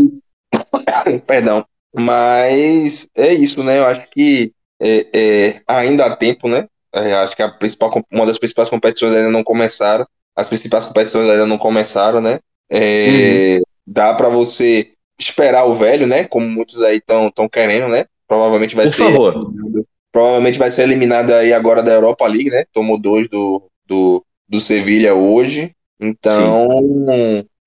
[0.72, 1.22] Mas...
[1.26, 1.64] Perdão.
[1.98, 3.80] Mas é isso, né?
[3.80, 6.68] Eu acho que é, é, ainda há tempo, né?
[6.94, 10.06] É, acho que a principal, uma das principais competições ainda não começaram.
[10.36, 12.40] As principais competições ainda não começaram, né?
[12.70, 13.62] É, uhum.
[13.88, 16.24] Dá para você esperar o velho, né?
[16.24, 18.06] Como muitos aí estão querendo, né?
[18.28, 19.04] Provavelmente vai Por ser.
[19.04, 19.52] Favor.
[20.12, 22.64] Provavelmente vai ser eliminado aí agora da Europa League, né?
[22.74, 25.72] Tomou dois do, do, do Sevilha hoje.
[26.00, 26.68] Então,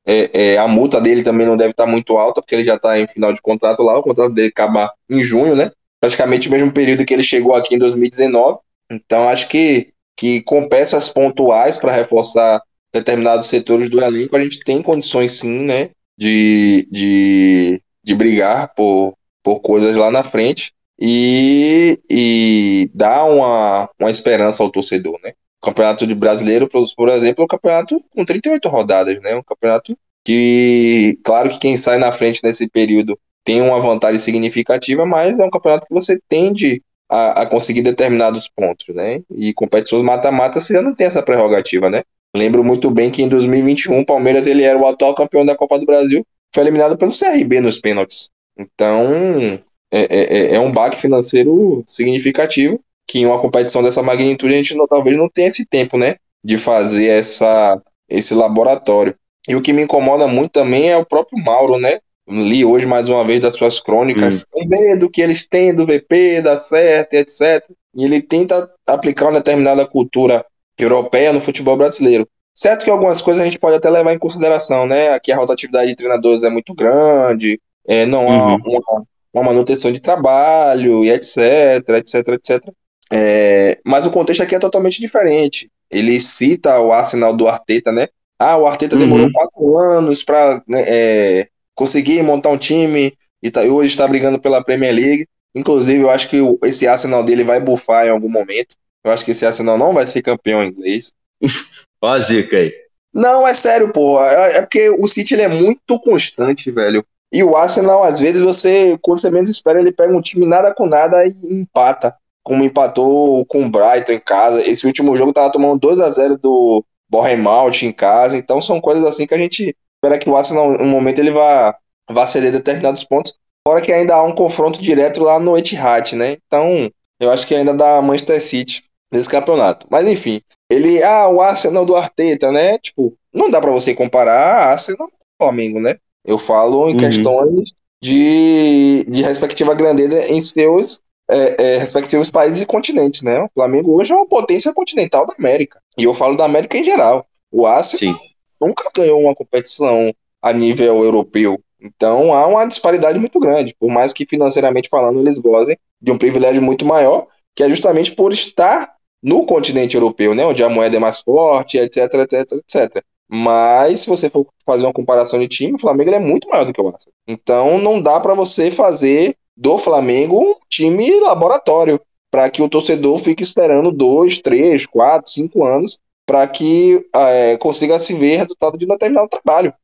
[0.06, 2.98] é, é, a multa dele também não deve estar muito alta, porque ele já está
[2.98, 3.98] em final de contrato lá.
[3.98, 5.70] O contrato dele acaba em junho, né?
[6.00, 8.58] Praticamente o mesmo período que ele chegou aqui em 2019.
[8.90, 12.60] Então, acho que, que com peças pontuais para reforçar
[12.92, 15.90] determinados setores do elenco, a gente tem condições sim, né?
[16.22, 24.08] De, de, de brigar por, por coisas lá na frente e, e dar uma, uma
[24.08, 25.32] esperança ao torcedor, né?
[25.60, 29.34] O campeonato de brasileiro, por exemplo, é um campeonato com 38 rodadas, né?
[29.34, 35.04] Um campeonato que, claro que quem sai na frente nesse período tem uma vantagem significativa,
[35.04, 36.80] mas é um campeonato que você tende
[37.10, 39.22] a, a conseguir determinados pontos, né?
[39.28, 42.02] E competições mata-mata você já não tem essa prerrogativa, né?
[42.34, 45.78] Lembro muito bem que em 2021 o Palmeiras ele era o atual campeão da Copa
[45.78, 48.30] do Brasil, foi eliminado pelo CRB nos pênaltis.
[48.58, 54.54] Então, é, é, é, é um baque financeiro significativo que em uma competição dessa magnitude
[54.54, 59.14] a gente não, talvez não tenha esse tempo, né, de fazer essa, esse laboratório.
[59.48, 61.98] E o que me incomoda muito também é o próprio Mauro, né?
[62.28, 64.62] Li hoje mais uma vez das suas crônicas, hum.
[64.62, 67.64] o medo que eles têm do VP, da certo, etc.
[67.96, 70.46] E ele tenta aplicar uma determinada cultura
[70.78, 72.28] europeia no futebol brasileiro.
[72.54, 75.10] Certo que algumas coisas a gente pode até levar em consideração, né?
[75.10, 78.60] Aqui a rotatividade de treinadores é muito grande, é, não há uhum.
[78.64, 82.62] uma, uma manutenção de trabalho e etc, etc, etc.
[83.10, 85.70] É, mas o contexto aqui é totalmente diferente.
[85.90, 88.08] Ele cita o Arsenal do Arteta, né?
[88.38, 89.00] Ah, o Arteta uhum.
[89.00, 94.40] demorou quatro anos para né, é, conseguir montar um time e tá, hoje está brigando
[94.40, 95.26] pela Premier League.
[95.54, 98.74] Inclusive, eu acho que esse Arsenal dele vai bufar em algum momento.
[99.04, 101.12] Eu acho que esse Arsenal não vai ser campeão inglês.
[102.00, 102.72] Ó a zica aí.
[103.14, 104.22] Não, é sério, pô.
[104.22, 107.04] É, é porque o City é muito constante, velho.
[107.32, 110.74] E o Arsenal, às vezes, você, quando você menos espera, ele pega um time nada
[110.74, 112.14] com nada e empata.
[112.42, 114.66] Como empatou com o Brighton em casa.
[114.66, 118.36] Esse último jogo tava tomando 2 a 0 do Bournemouth em casa.
[118.36, 121.76] Então são coisas assim que a gente espera que o Arsenal, no momento, ele vá,
[122.10, 123.34] vá ceder determinados pontos.
[123.66, 126.36] Fora que ainda há um confronto direto lá no Etihad, né?
[126.46, 129.86] Então, eu acho que ainda dá Manchester City nesse campeonato.
[129.90, 132.78] Mas enfim, ele, ah, o Arsenal do Arteta, né?
[132.78, 135.98] Tipo, não dá para você comparar Arsenal com o Flamengo, né?
[136.24, 136.96] Eu falo em uhum.
[136.96, 143.40] questões de, de respectiva grandeza em seus é, é, respectivos países e continentes, né?
[143.42, 145.80] O Flamengo hoje é uma potência continental da América.
[145.98, 147.26] E eu falo da América em geral.
[147.50, 148.20] O Arsenal Sim.
[148.60, 151.60] nunca ganhou uma competição a nível europeu.
[151.80, 153.74] Então há uma disparidade muito grande.
[153.78, 158.12] Por mais que financeiramente falando eles gozem de um privilégio muito maior, que é justamente
[158.12, 158.92] por estar
[159.22, 160.44] no continente europeu, né?
[160.44, 163.04] Onde a moeda é mais forte, etc, etc, etc.
[163.28, 166.72] Mas se você for fazer uma comparação de time, o Flamengo é muito maior do
[166.72, 167.14] que o Arsenal.
[167.26, 173.18] Então não dá para você fazer do Flamengo um time laboratório para que o torcedor
[173.18, 178.84] fique esperando dois, três, quatro, cinco anos para que é, consiga se ver resultado de
[178.84, 179.74] um determinado trabalho.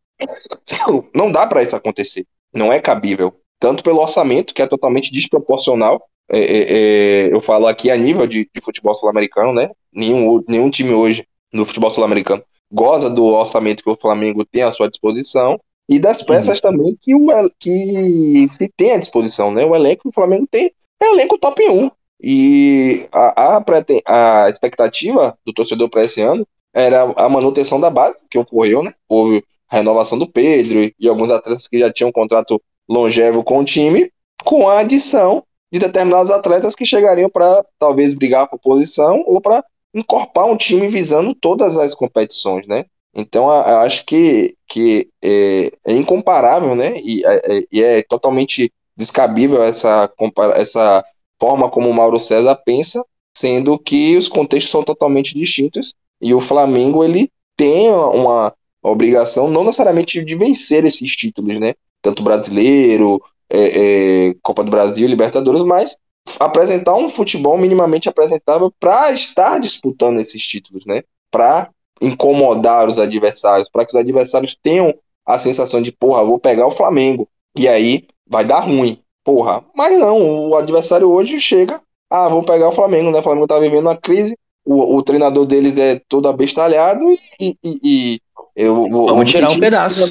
[1.14, 2.26] Não dá para isso acontecer.
[2.54, 3.34] Não é cabível.
[3.60, 6.02] Tanto pelo orçamento, que é totalmente desproporcional.
[6.30, 9.68] É, é, é eu falo aqui a nível de, de futebol sul-americano, né?
[9.92, 14.70] Nenhum, nenhum time hoje no futebol sul-americano goza do orçamento que o Flamengo tem à
[14.70, 16.62] sua disposição e das peças uhum.
[16.62, 19.64] também que, o, que se tem à disposição, né?
[19.64, 21.90] O elenco que o Flamengo tem é o elenco top 1.
[22.20, 28.26] E a, a, a expectativa do torcedor para esse ano era a manutenção da base,
[28.28, 28.92] que ocorreu, né?
[29.08, 33.42] Houve a renovação do Pedro e, e alguns atletas que já tinham um contrato longevo
[33.42, 34.10] com o time,
[34.44, 39.64] com a adição de determinados atletas que chegariam para talvez brigar por posição ou para
[39.94, 42.84] encorpar um time visando todas as competições, né?
[43.14, 46.94] Então, eu acho que, que é, é incomparável, né?
[47.02, 50.10] E é, é, é, totalmente descabível essa,
[50.54, 51.04] essa
[51.40, 53.02] forma como o Mauro César pensa,
[53.36, 58.52] sendo que os contextos são totalmente distintos e o Flamengo ele tem uma
[58.82, 61.74] obrigação não necessariamente de vencer esses títulos, né?
[62.02, 65.96] Tanto brasileiro, é, é, Copa do Brasil, Libertadores, mas
[66.38, 71.02] apresentar um futebol minimamente apresentável para estar disputando esses títulos, né?
[71.30, 71.70] Para
[72.02, 74.94] incomodar os adversários, para que os adversários tenham
[75.26, 77.28] a sensação de, porra, vou pegar o Flamengo.
[77.56, 78.98] E aí vai dar ruim.
[79.24, 81.80] Porra, mas não, o adversário hoje chega,
[82.10, 83.18] ah, vou pegar o Flamengo, né?
[83.18, 84.34] O Flamengo tá vivendo uma crise,
[84.64, 87.04] o, o treinador deles é todo abestalhado
[87.38, 88.20] e, e, e
[88.56, 89.06] eu vou.
[89.06, 90.10] Vamos tirar um pedaço.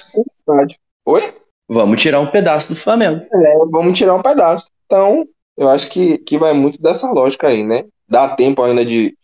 [1.05, 1.33] Oi?
[1.69, 3.25] Vamos tirar um pedaço do Flamengo.
[3.33, 4.67] É, vamos tirar um pedaço.
[4.85, 5.25] Então,
[5.57, 7.83] eu acho que, que vai muito dessa lógica aí, né?
[8.07, 9.17] Dá tempo ainda de,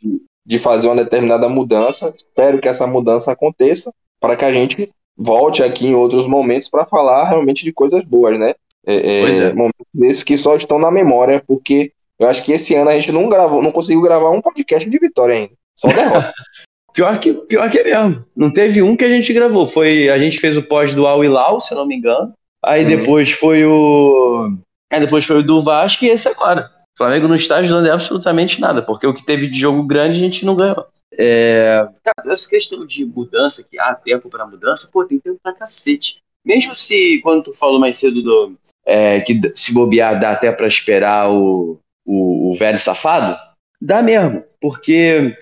[0.45, 2.13] de fazer uma determinada mudança.
[2.15, 6.85] Espero que essa mudança aconteça para que a gente volte aqui em outros momentos para
[6.85, 8.55] falar realmente de coisas boas, né?
[8.85, 9.53] É, é, é.
[9.53, 13.11] Momentos esses que só estão na memória, porque eu acho que esse ano a gente
[13.11, 15.53] não gravou, não conseguiu gravar um podcast de vitória ainda.
[15.75, 16.33] Só derrota.
[16.93, 18.25] pior, que, pior que é mesmo.
[18.35, 19.67] Não teve um que a gente gravou.
[19.67, 22.33] Foi, a gente fez o pós do Al Hilal, se eu não me engano.
[22.63, 22.97] Aí Sim.
[22.97, 24.55] depois foi o.
[24.91, 26.69] Aí depois foi o do Vasco e esse agora.
[26.93, 30.21] O Flamengo não está ajudando absolutamente nada, porque o que teve de jogo grande a
[30.21, 30.85] gente não ganhou.
[31.17, 31.87] É...
[32.03, 36.17] Cara, essa questão de mudança, que há tempo para mudança, pô, tem tempo pra cacete.
[36.45, 40.67] Mesmo se, quando tu falou mais cedo do, é, que se bobear dá até para
[40.67, 43.37] esperar o, o, o, velho safado,
[43.81, 45.35] dá mesmo, porque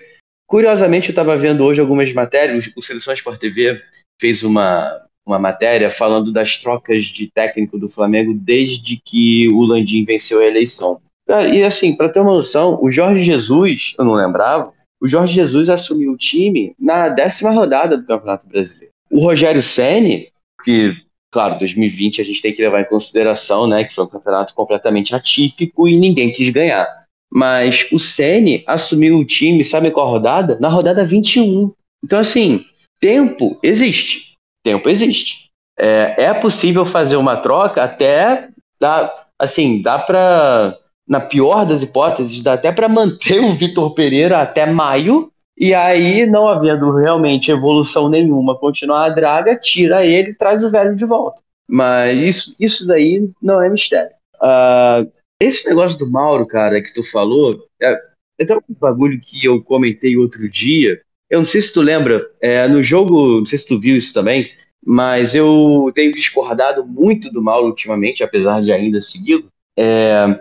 [0.52, 3.80] curiosamente eu estava vendo hoje algumas matérias, o Seleção Sport TV
[4.20, 10.04] fez uma, uma matéria falando das trocas de técnico do Flamengo desde que o Landim
[10.04, 11.00] venceu a eleição.
[11.26, 15.70] E assim, para ter uma noção, o Jorge Jesus, eu não lembrava, o Jorge Jesus
[15.70, 18.92] assumiu o time na décima rodada do Campeonato Brasileiro.
[19.10, 20.28] O Rogério Ceni,
[20.62, 20.94] que
[21.30, 25.14] Claro, 2020 a gente tem que levar em consideração, né, que foi um campeonato completamente
[25.14, 26.86] atípico e ninguém quis ganhar.
[27.34, 30.58] Mas o Ceni assumiu o time, sabe qual rodada?
[30.60, 31.72] Na rodada 21.
[32.04, 32.64] Então, assim,
[33.00, 34.34] tempo existe.
[34.62, 35.48] Tempo existe.
[35.78, 40.76] É, é possível fazer uma troca até, dá, assim, dá para,
[41.08, 46.26] na pior das hipóteses, dá até para manter o Vitor Pereira até maio e aí,
[46.26, 51.04] não havendo realmente evolução nenhuma, continuar a draga, tira ele e traz o velho de
[51.04, 51.40] volta.
[51.68, 54.10] Mas isso, isso daí não é mistério.
[54.36, 55.10] Uh,
[55.44, 58.00] esse negócio do Mauro, cara, que tu falou, é,
[58.38, 61.00] é um bagulho que eu comentei outro dia.
[61.30, 64.12] Eu não sei se tu lembra, é, no jogo, não sei se tu viu isso
[64.12, 64.50] também,
[64.84, 69.46] mas eu tenho discordado muito do Mauro ultimamente, apesar de ainda segui-lo.
[69.78, 70.38] É,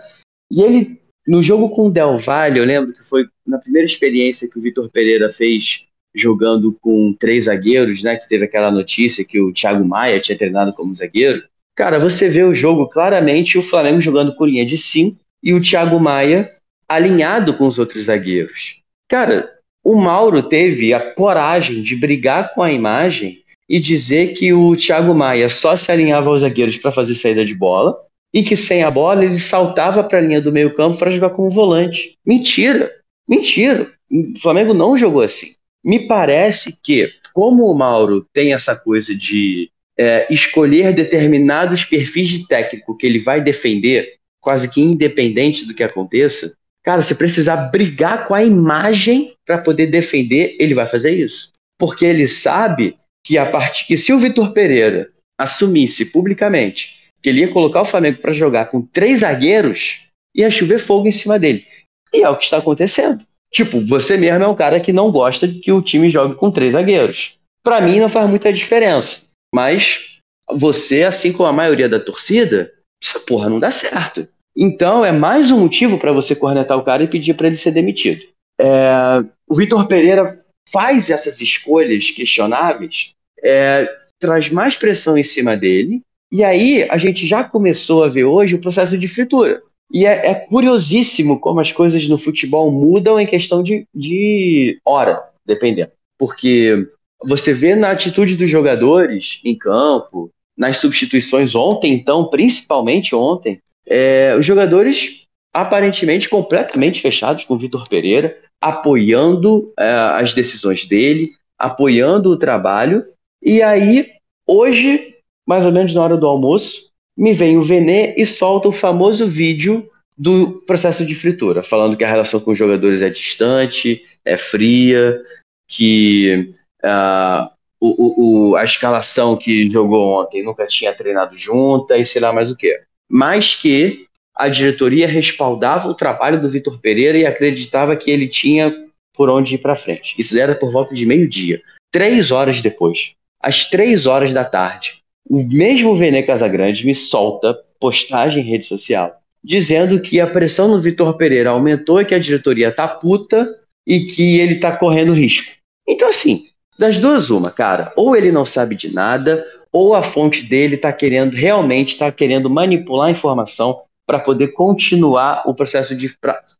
[0.51, 4.49] e ele no jogo com o Del Valle, eu lembro que foi na primeira experiência
[4.49, 8.17] que o Vitor Pereira fez jogando com três zagueiros, né?
[8.17, 11.43] Que teve aquela notícia que o Thiago Maia tinha treinado como zagueiro.
[11.75, 15.61] Cara, você vê o jogo claramente o Flamengo jogando com linha de sim e o
[15.61, 16.49] Thiago Maia
[16.87, 18.81] alinhado com os outros zagueiros.
[19.07, 19.49] Cara,
[19.83, 25.15] o Mauro teve a coragem de brigar com a imagem e dizer que o Thiago
[25.15, 27.97] Maia só se alinhava aos zagueiros para fazer saída de bola
[28.33, 31.49] e que sem a bola ele saltava para a linha do meio-campo para jogar como
[31.49, 32.17] volante.
[32.25, 32.91] Mentira!
[33.27, 33.89] Mentira!
[34.09, 35.53] O Flamengo não jogou assim.
[35.83, 42.47] Me parece que, como o Mauro tem essa coisa de é, escolher determinados perfis de
[42.47, 48.25] técnico que ele vai defender, quase que independente do que aconteça, cara, se precisar brigar
[48.25, 51.51] com a imagem para poder defender, ele vai fazer isso.
[51.79, 57.41] Porque ele sabe que a parte que se o Vitor Pereira assumisse publicamente que ele
[57.41, 60.01] ia colocar o Flamengo para jogar com três zagueiros,
[60.35, 61.65] ia chover fogo em cima dele.
[62.13, 63.23] E é o que está acontecendo.
[63.53, 66.49] Tipo, você mesmo é um cara que não gosta de que o time jogue com
[66.49, 67.35] três zagueiros.
[67.63, 69.21] Para mim não faz muita diferença.
[69.53, 74.27] Mas você, assim como a maioria da torcida, essa porra não dá certo.
[74.55, 77.71] Então é mais um motivo para você cornetar o cara e pedir para ele ser
[77.71, 78.21] demitido.
[78.59, 83.87] É, o Vitor Pereira faz essas escolhas questionáveis, é,
[84.19, 88.55] traz mais pressão em cima dele e aí a gente já começou a ver hoje
[88.55, 89.61] o processo de fritura.
[89.91, 95.21] E é, é curiosíssimo como as coisas no futebol mudam em questão de, de hora,
[95.45, 95.91] dependendo.
[96.17, 96.87] Porque
[97.23, 104.35] você vê na atitude dos jogadores em campo, nas substituições ontem, então, principalmente ontem, é,
[104.37, 112.29] os jogadores aparentemente completamente fechados com o Vitor Pereira, apoiando é, as decisões dele, apoiando
[112.29, 113.03] o trabalho.
[113.41, 114.07] E aí,
[114.47, 118.71] hoje, mais ou menos na hora do almoço, me vem o Venê e solta o
[118.71, 124.01] famoso vídeo do processo de fritura, falando que a relação com os jogadores é distante,
[124.23, 125.19] é fria,
[125.67, 132.21] que uh, o, o, a escalação que jogou ontem nunca tinha treinado junta e sei
[132.21, 132.79] lá mais o que.
[133.09, 138.73] Mas que a diretoria respaldava o trabalho do Vitor Pereira e acreditava que ele tinha
[139.13, 140.15] por onde ir para frente.
[140.17, 141.61] Isso era por volta de meio-dia.
[141.91, 148.43] Três horas depois, às três horas da tarde, o mesmo Vene Casagrande me solta postagem
[148.43, 152.71] em rede social dizendo que a pressão no Vitor Pereira aumentou e que a diretoria
[152.71, 155.51] tá puta e que ele tá correndo risco.
[155.87, 156.47] Então, assim,
[156.81, 160.91] das duas, uma, cara, ou ele não sabe de nada, ou a fonte dele tá
[160.91, 166.11] querendo, realmente tá querendo manipular a informação para poder continuar o processo de.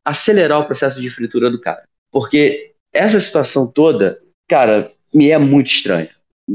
[0.05, 1.81] acelerar o processo de fritura do cara.
[2.12, 6.10] Porque essa situação toda, cara, me é muito estranha.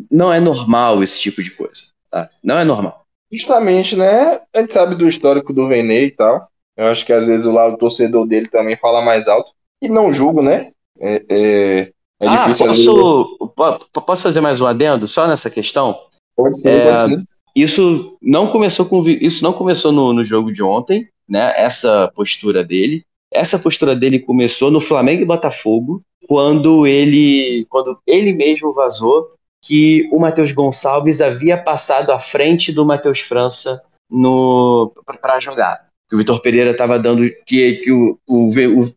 [0.09, 1.83] Não é normal esse tipo de coisa.
[2.09, 2.31] Tá?
[2.45, 3.05] Não é normal.
[3.33, 4.41] Justamente, né?
[4.55, 6.49] A gente sabe do histórico do Vene e tal.
[6.77, 9.51] Eu acho que às vezes o lado torcedor dele também fala mais alto.
[9.83, 10.71] E não julgo, né?
[11.01, 15.99] É, é, é ah, difícil posso, posso fazer mais um adendo só nessa questão?
[16.37, 17.23] Pode ser, é, pode ser.
[17.55, 21.53] Isso não começou com isso não começou no, no jogo de ontem, né?
[21.57, 23.03] Essa postura dele.
[23.33, 29.31] Essa postura dele começou no Flamengo e Botafogo, quando ele, quando ele mesmo vazou
[29.63, 35.87] que o Matheus Gonçalves havia passado à frente do Matheus França no para jogar.
[36.09, 38.51] Que o Vitor Pereira estava dando que, que o, o,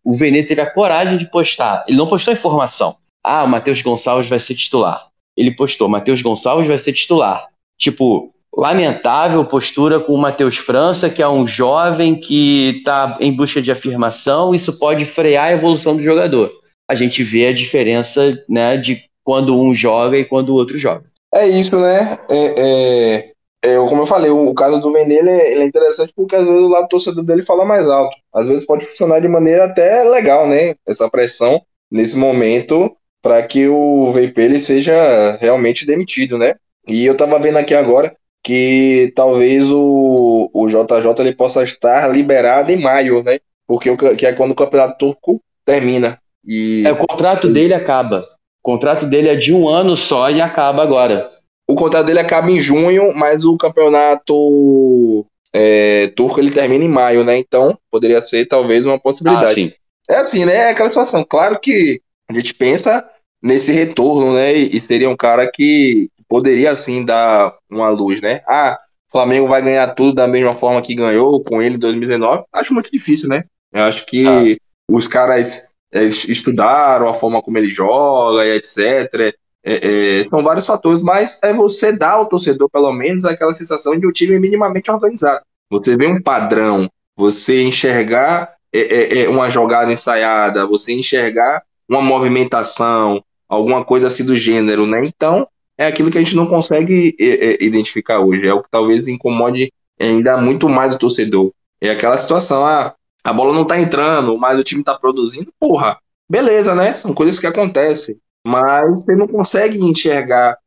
[0.04, 1.86] o, Vene teve a coragem de postar.
[1.88, 2.96] Ele não postou informação.
[3.24, 5.08] Ah, o Matheus Gonçalves vai ser titular.
[5.36, 7.48] Ele postou: Matheus Gonçalves vai ser titular.
[7.78, 13.62] Tipo, lamentável postura com o Matheus França, que é um jovem que está em busca
[13.62, 14.54] de afirmação.
[14.54, 16.52] Isso pode frear a evolução do jogador.
[16.88, 21.06] A gente vê a diferença né, de quando um joga e quando o outro joga.
[21.34, 22.18] É isso, né?
[22.30, 26.44] É, é, é como eu falei, o, caso do Vene é, é, interessante porque às
[26.44, 28.18] vezes o lado torcedor dele fala mais alto.
[28.34, 30.74] Às vezes pode funcionar de maneira até legal, né?
[30.88, 36.56] Essa pressão nesse momento para que o VP ele seja realmente demitido, né?
[36.88, 42.72] E eu tava vendo aqui agora que talvez o, o JJ ele possa estar liberado
[42.72, 43.38] em maio, né?
[43.68, 46.18] Porque que é quando o campeonato turco termina.
[46.46, 46.84] E...
[46.86, 48.24] É, o contrato dele acaba.
[48.64, 51.30] O contrato dele é de um ano só e acaba agora.
[51.68, 57.24] O contrato dele acaba em junho, mas o campeonato é, turco ele termina em maio,
[57.24, 57.38] né?
[57.38, 59.52] Então poderia ser talvez uma possibilidade.
[59.52, 59.72] Ah, sim.
[60.10, 60.56] É assim, né?
[60.56, 61.24] É aquela situação.
[61.24, 63.04] Claro que a gente pensa
[63.42, 64.54] nesse retorno, né?
[64.54, 68.42] E seria um cara que poderia assim dar uma luz, né?
[68.48, 72.44] Ah, o Flamengo vai ganhar tudo da mesma forma que ganhou com ele em 2019.
[72.54, 73.44] Acho muito difícil, né?
[73.74, 74.56] Eu acho que ah.
[74.92, 79.34] os caras estudaram a forma como ele joga e etc.
[79.66, 83.98] É, é, são vários fatores, mas é você dar ao torcedor, pelo menos, aquela sensação
[83.98, 85.44] de um time minimamente organizado.
[85.72, 92.02] Você vê um padrão, você enxergar é, é, é uma jogada ensaiada, você enxergar uma
[92.02, 95.04] movimentação, alguma coisa assim do gênero, né?
[95.04, 95.48] Então,
[95.78, 98.46] é aquilo que a gente não consegue é, identificar hoje.
[98.46, 101.52] É o que talvez incomode ainda muito mais o torcedor.
[101.82, 105.98] É aquela situação, ah, a bola não tá entrando, mas o time tá produzindo, porra,
[106.30, 106.94] beleza, né?
[106.94, 108.18] São coisas que acontecem.
[108.46, 110.58] Mas você não consegue enxergar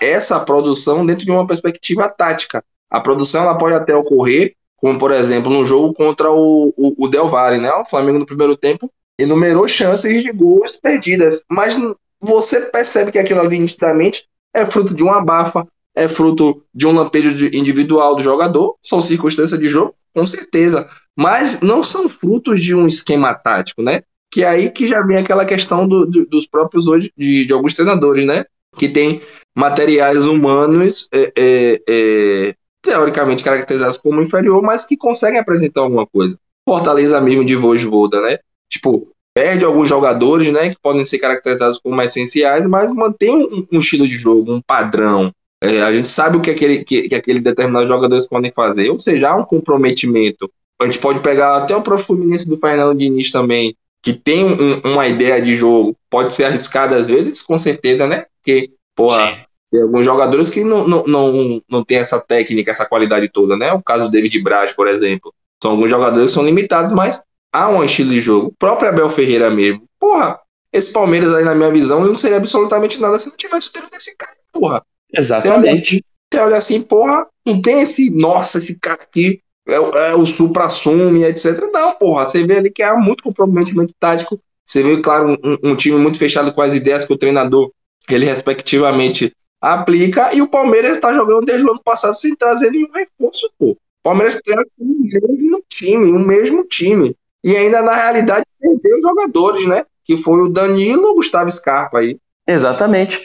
[0.00, 2.62] essa produção dentro de uma perspectiva tática.
[2.90, 7.08] A produção ela pode até ocorrer, como por exemplo, no jogo contra o, o, o
[7.08, 7.70] Del Valle, né?
[7.72, 8.90] O Flamengo no primeiro tempo
[9.22, 11.78] enumerou chances de gols perdidas, mas
[12.20, 16.92] você percebe que aquilo ali nitidamente é fruto de uma abafa, é fruto de um
[16.92, 22.74] lampejo individual do jogador, são circunstâncias de jogo, com certeza mas não são frutos de
[22.74, 24.02] um esquema tático, né?
[24.30, 27.52] Que é aí que já vem aquela questão do, do, dos próprios hoje, de, de,
[27.52, 28.44] alguns treinadores, né?
[28.76, 29.20] Que tem
[29.54, 36.38] materiais humanos é, é, é, teoricamente caracterizados como inferior, mas que conseguem apresentar alguma coisa.
[36.66, 38.38] Fortaleza mesmo de Vojvoda, né?
[38.70, 40.70] Tipo, perde alguns jogadores, né?
[40.70, 45.32] Que podem ser caracterizados como essenciais, mas mantém um, um estilo de jogo, um padrão.
[45.62, 48.98] É, a gente sabe o que aquele, que, que aquele determinados jogadores podem fazer, ou
[48.98, 50.50] seja, há um comprometimento
[50.82, 54.80] a gente pode pegar até o próprio Fluminense do Fernando Diniz também, que tem um,
[54.84, 58.26] uma ideia de jogo, pode ser arriscada às vezes, com certeza, né?
[58.38, 59.36] Porque, porra, Sim.
[59.70, 63.72] tem alguns jogadores que não, não, não, não tem essa técnica, essa qualidade toda, né?
[63.72, 65.32] O caso do David Braz, por exemplo.
[65.62, 67.22] São alguns jogadores que são limitados, mas
[67.52, 68.48] há um estilo de jogo.
[68.48, 69.84] O próprio Abel Ferreira mesmo.
[70.00, 70.38] Porra,
[70.72, 73.90] esse Palmeiras aí, na minha visão, não seria absolutamente nada se não tivesse o treino
[73.90, 74.82] desse cara, porra.
[75.14, 76.02] Exatamente.
[76.32, 80.26] Você olha, olha assim, porra, não tem esse, nossa, esse cara aqui é, é o
[80.26, 81.60] supra-sume, etc.
[81.72, 84.40] Não, porra, você vê ali que há muito comprometimento tático.
[84.64, 87.70] Você vê, claro, um, um, time muito fechado com as ideias que o treinador,
[88.08, 92.90] ele respectivamente aplica, e o Palmeiras está jogando desde o ano passado sem trazer nenhum
[92.92, 93.70] recurso, pô.
[93.70, 97.14] O Palmeiras tem o mesmo time, o mesmo time.
[97.44, 99.82] E ainda, na realidade, perdeu jogadores, né?
[100.04, 102.16] Que foi o Danilo o Gustavo Scarpa aí.
[102.46, 103.20] Exatamente.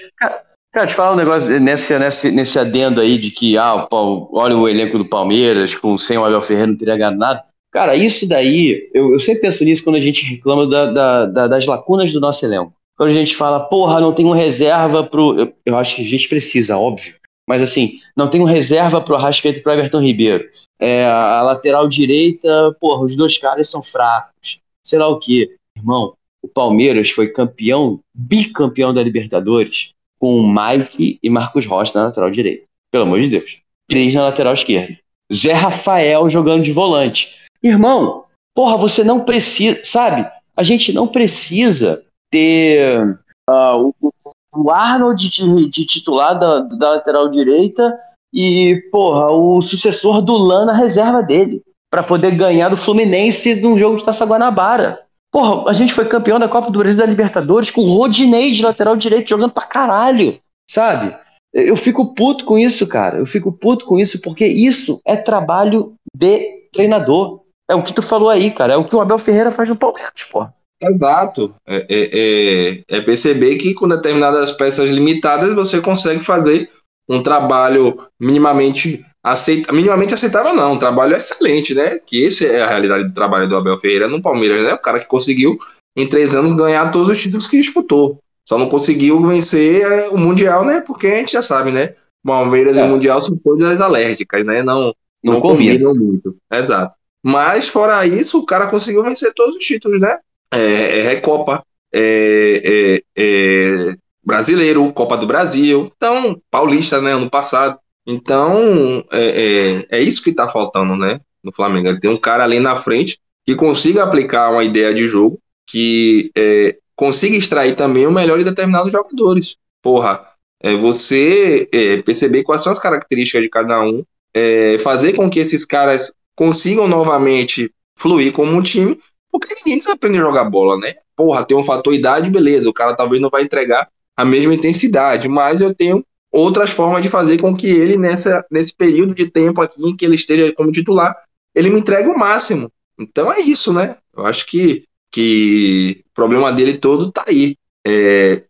[0.74, 4.68] Cara, te falar um negócio nesse, nesse, nesse adendo aí de que, ah, olha o
[4.68, 7.44] elenco do Palmeiras, com sem o Abel Ferreira não teria ganhado nada.
[7.72, 11.48] Cara, isso daí, eu, eu sempre penso nisso quando a gente reclama da, da, da,
[11.48, 12.74] das lacunas do nosso elenco.
[12.98, 15.40] Quando a gente fala, porra, não tem um reserva pro.
[15.40, 17.14] Eu, eu acho que a gente precisa, óbvio.
[17.48, 20.50] Mas assim, não um reserva pro Arrascaeta e pro Everton Ribeiro.
[20.80, 24.60] É, a lateral direita, porra, os dois caras são fracos.
[24.84, 25.56] Sei lá o quê.
[25.76, 32.08] Irmão, o Palmeiras foi campeão, bicampeão da Libertadores, com o Mike e Marcos Rocha na
[32.08, 32.66] lateral direita.
[32.92, 33.60] Pelo amor de Deus.
[33.90, 34.98] Três na lateral esquerda.
[35.34, 37.36] Zé Rafael jogando de volante.
[37.64, 38.26] Irmão,
[38.56, 40.30] porra, você não precisa, sabe?
[40.56, 43.20] A gente não precisa ter
[43.50, 44.14] uh, o,
[44.54, 47.98] o, Arnold de, de titular da, da, lateral direita
[48.34, 53.78] e, porra, o sucessor do Lan na reserva dele, para poder ganhar do Fluminense num
[53.78, 55.00] jogo de Taça Guanabara.
[55.32, 58.64] Porra, a gente foi campeão da Copa do Brasil da Libertadores com o Rodinei de
[58.64, 60.40] lateral direito jogando pra caralho,
[60.70, 61.16] sabe?
[61.54, 63.18] Eu fico puto com isso, cara.
[63.18, 67.42] Eu fico puto com isso porque isso é trabalho de treinador.
[67.70, 68.74] É o que tu falou aí, cara.
[68.74, 70.48] É o que o Abel Ferreira faz no Palmeiras, pô.
[70.82, 71.54] Exato.
[71.66, 76.70] É, é, é, é, perceber que com determinadas peças limitadas você consegue fazer
[77.10, 80.74] um trabalho minimamente, aceita, minimamente aceitável, não.
[80.74, 82.00] Um trabalho excelente, né?
[82.06, 84.74] Que esse é a realidade do trabalho do Abel Ferreira no Palmeiras, né?
[84.74, 85.58] O cara que conseguiu,
[85.96, 88.20] em três anos, ganhar todos os títulos que disputou.
[88.48, 90.84] Só não conseguiu vencer é, o Mundial, né?
[90.86, 91.96] Porque a gente já sabe, né?
[92.24, 92.86] Palmeiras é.
[92.86, 94.62] e Mundial são coisas alérgicas, né?
[94.62, 96.36] Não, não, não combinam muito.
[96.52, 96.96] Exato.
[97.24, 100.18] Mas, fora isso, o cara conseguiu vencer todos os títulos, né?
[100.54, 107.14] É, é Recopa, é, é, é, Brasileiro, Copa do Brasil, então, Paulista, né?
[107.14, 107.80] Ano passado.
[108.06, 111.20] Então, é, é, é isso que tá faltando, né?
[111.44, 111.88] No Flamengo.
[111.90, 116.32] Ele tem um cara ali na frente que consiga aplicar uma ideia de jogo, que
[116.38, 119.56] é, consiga extrair também o melhor de determinados jogadores.
[119.82, 120.26] Porra,
[120.62, 125.40] é você é, perceber quais são as características de cada um, é, fazer com que
[125.40, 129.00] esses caras consigam novamente fluir como um time,
[129.32, 130.94] porque ninguém desaprende a jogar bola, né?
[131.16, 135.28] Porra, tem um fator idade, beleza, o cara talvez não vai entregar a mesma intensidade,
[135.28, 139.62] mas eu tenho outras formas de fazer com que ele, nessa, nesse período de tempo
[139.62, 141.16] aqui em que ele esteja como titular,
[141.54, 142.72] ele me entregue o máximo.
[143.00, 143.98] Então é isso, né?
[144.16, 147.56] Eu acho que, que o problema dele todo tá aí.
[147.86, 148.44] É,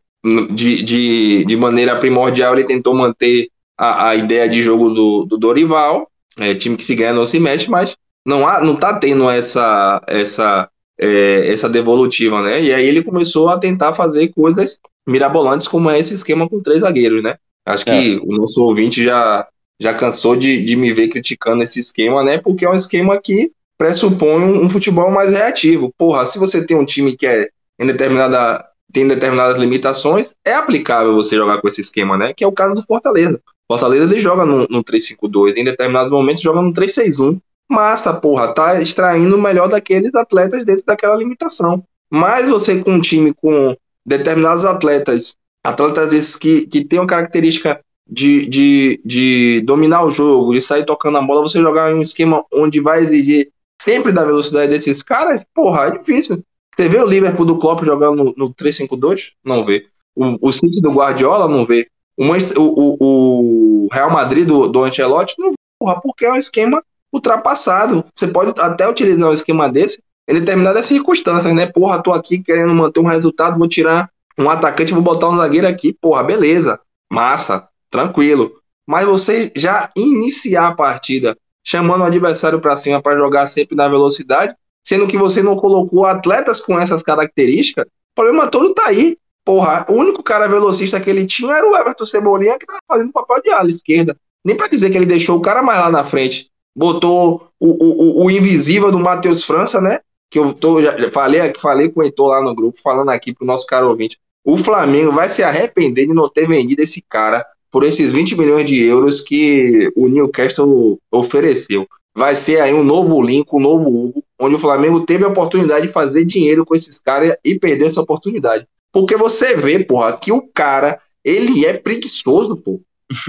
[0.51, 5.37] de, de, de maneira primordial, ele tentou manter a, a ideia de jogo do, do
[5.37, 7.95] Dorival, é, time que se ganha não se mexe, mas
[8.27, 10.69] não, há, não tá tendo essa, essa,
[10.99, 12.61] é, essa devolutiva, né?
[12.61, 16.81] E aí ele começou a tentar fazer coisas mirabolantes como é esse esquema com três
[16.81, 17.37] zagueiros, né?
[17.65, 17.91] Acho é.
[17.91, 19.47] que o nosso ouvinte já,
[19.79, 22.37] já cansou de, de me ver criticando esse esquema, né?
[22.37, 25.93] Porque é um esquema que pressupõe um, um futebol mais reativo.
[25.97, 27.47] Porra, se você tem um time que é
[27.79, 28.61] em determinada
[28.91, 32.33] tem determinadas limitações, é aplicável você jogar com esse esquema, né?
[32.33, 33.39] Que é o caso do Fortaleza.
[33.69, 37.39] Fortaleza ele joga no, no 3-5-2, em determinados momentos joga no 3-6-1.
[37.69, 41.83] Massa, porra, tá extraindo o melhor daqueles atletas dentro daquela limitação.
[42.09, 47.81] Mas você com um time com determinados atletas, atletas esses que, que tem uma característica
[48.09, 52.01] de, de, de dominar o jogo, de sair tocando a bola, você jogar em um
[52.01, 53.51] esquema onde vai exigir
[53.81, 56.41] sempre da velocidade desses caras, porra, é difícil.
[56.75, 59.31] Você vê o Liverpool do Klopp jogando no, no 3-5-2?
[59.43, 59.87] Não vê.
[60.15, 61.87] O, o City do Guardiola não vê.
[62.15, 62.23] O,
[62.57, 66.83] o, o Real Madrid do, do Ancelotti não porra, porque é um esquema
[67.17, 68.03] ultrapassado.
[68.15, 69.99] Você pode até utilizar um esquema desse
[70.29, 71.67] em determinadas circunstâncias, né?
[71.67, 75.67] Porra, tô aqui querendo manter um resultado, vou tirar um atacante, vou botar um zagueiro
[75.67, 76.79] aqui, porra, beleza,
[77.11, 78.51] massa, tranquilo.
[78.85, 83.89] Mas você já iniciar a partida chamando o adversário para cima para jogar sempre na
[83.89, 89.17] velocidade, sendo que você não colocou atletas com essas características, o problema todo tá aí.
[89.43, 93.11] Porra, o único cara velocista que ele tinha era o Everton Cebolinha, que tava fazendo
[93.11, 94.17] papel de ala esquerda.
[94.43, 96.49] Nem para dizer que ele deixou o cara mais lá na frente.
[96.77, 99.99] Botou o, o, o invisível do Matheus França, né?
[100.29, 103.47] Que eu tô, já falei, falei com o Heitor lá no grupo, falando aqui pro
[103.47, 104.19] nosso caro ouvinte.
[104.45, 108.67] O Flamengo vai se arrepender de não ter vendido esse cara por esses 20 milhões
[108.67, 111.87] de euros que o Newcastle ofereceu.
[112.15, 115.87] Vai ser aí um novo link, um novo Hugo, onde o Flamengo teve a oportunidade
[115.87, 118.67] de fazer dinheiro com esses caras e perdeu essa oportunidade.
[118.91, 122.79] Porque você vê, porra, que o cara, ele é preguiçoso, pô.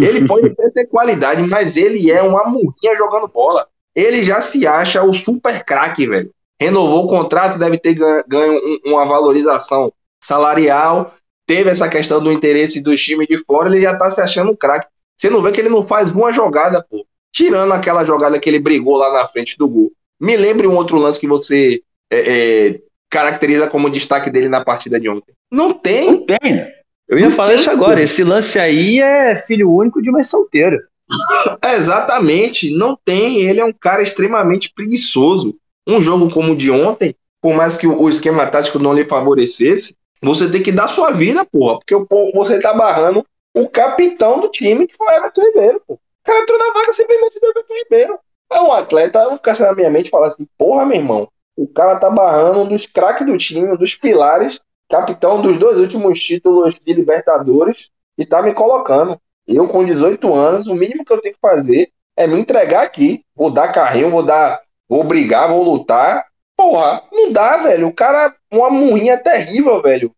[0.00, 3.66] Ele pode ter qualidade, mas ele é uma murrinha jogando bola.
[3.94, 6.30] Ele já se acha o super craque, velho.
[6.60, 7.94] Renovou o contrato, deve ter
[8.26, 11.14] ganho uma valorização salarial.
[11.46, 14.86] Teve essa questão do interesse dos times de fora, ele já tá se achando craque.
[15.16, 17.04] Você não vê que ele não faz uma jogada, pô.
[17.32, 19.92] Tirando aquela jogada que ele brigou lá na frente do gol.
[20.20, 24.98] Me lembre um outro lance que você é, é, caracteriza como destaque dele na partida
[25.00, 25.32] de ontem.
[25.50, 26.10] Não tem.
[26.10, 26.66] Não tem.
[27.08, 28.02] Eu ia falar isso agora.
[28.02, 30.78] Esse lance aí é filho único de uma solteira.
[31.64, 33.42] É, exatamente, não tem.
[33.42, 35.56] Ele é um cara extremamente preguiçoso.
[35.86, 39.96] Um jogo como o de ontem, por mais que o esquema tático não lhe favorecesse,
[40.22, 41.78] você tem que dar sua vida, porra.
[41.78, 41.94] Porque
[42.34, 45.94] você tá barrando o capitão do time, que foi o Everton Ribeiro, pô.
[45.94, 48.18] O cara entrou na vaga simplesmente do Everton Ribeiro.
[48.50, 51.98] É um atleta, um cara na minha mente fala assim, porra, meu irmão, o cara
[51.98, 56.74] tá barrando um dos craques do time, um dos pilares, capitão dos dois últimos títulos
[56.84, 59.20] de Libertadores, e tá me colocando.
[59.46, 63.24] Eu, com 18 anos, o mínimo que eu tenho que fazer é me entregar aqui.
[63.34, 64.60] Vou dar carrinho, vou dar.
[64.88, 66.24] Vou brigar, vou lutar.
[66.56, 67.86] Porra, não dá, velho.
[67.86, 70.12] O cara, uma murrinha terrível, velho.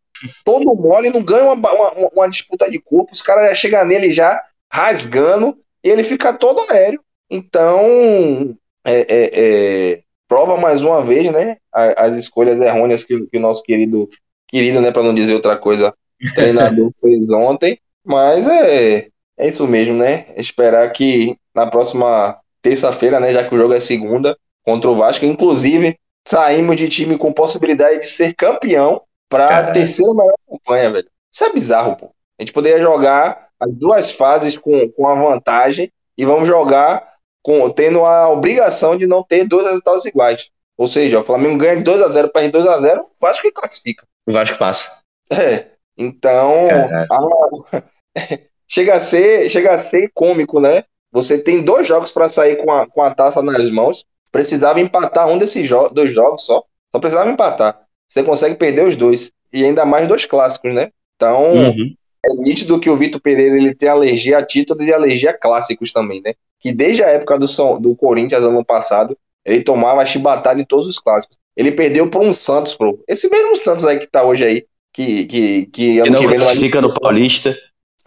[0.45, 3.13] Todo mole, não ganha uma, uma, uma disputa de corpo.
[3.13, 4.43] Os caras já chegam nele já
[4.73, 7.01] rasgando e ele fica todo aéreo.
[7.31, 11.57] Então, é, é, é, prova mais uma vez, né?
[11.73, 14.09] As, escolhas errôneas que, que o nosso querido,
[14.51, 15.95] querido, né, para não dizer outra coisa,
[16.35, 17.79] treinador fez ontem.
[18.05, 20.27] Mas é, é isso mesmo, né?
[20.37, 25.25] Esperar que na próxima terça-feira, né, já que o jogo é segunda, contra o Vasco,
[25.25, 25.97] inclusive
[26.27, 31.09] saímos de time com possibilidade de ser campeão para terceira maior campanha, velho.
[31.33, 32.07] Isso é bizarro, pô.
[32.39, 37.07] A gente poderia jogar as duas fases com, com a vantagem e vamos jogar
[37.43, 40.47] com, tendo a obrigação de não ter dois resultados iguais.
[40.77, 43.43] Ou seja, o Flamengo ganha de 2 a 0 perde 2 a 0 o Vasco
[43.43, 44.07] que classifica.
[44.27, 44.91] O Vasco passa.
[45.33, 45.71] É.
[45.97, 46.69] Então,
[47.11, 48.19] a,
[48.67, 50.85] chega a ser, chega a ser cômico, né?
[51.13, 54.05] Você tem dois jogos para sair com a, com a taça nas mãos.
[54.31, 56.63] Precisava empatar um desses jo dois jogos só.
[56.91, 57.81] Só precisava empatar.
[58.09, 59.31] Você consegue perder os dois.
[59.53, 60.91] E ainda mais dois clássicos, né?
[61.17, 61.95] Então, uhum.
[62.25, 65.93] é nítido que o Vitor Pereira ele tem alergia a títulos e alergia a clássicos
[65.93, 66.33] também, né?
[66.61, 70.87] Que desde a época do, São, do Corinthians ano passado, ele tomava chibatada em todos
[70.87, 71.37] os clássicos.
[71.57, 73.03] Ele perdeu por um Santos, pro.
[73.09, 76.57] Esse mesmo Santos aí que tá hoje aí, que, que, que ano que, que vem.
[76.59, 77.57] Fica no Paulista.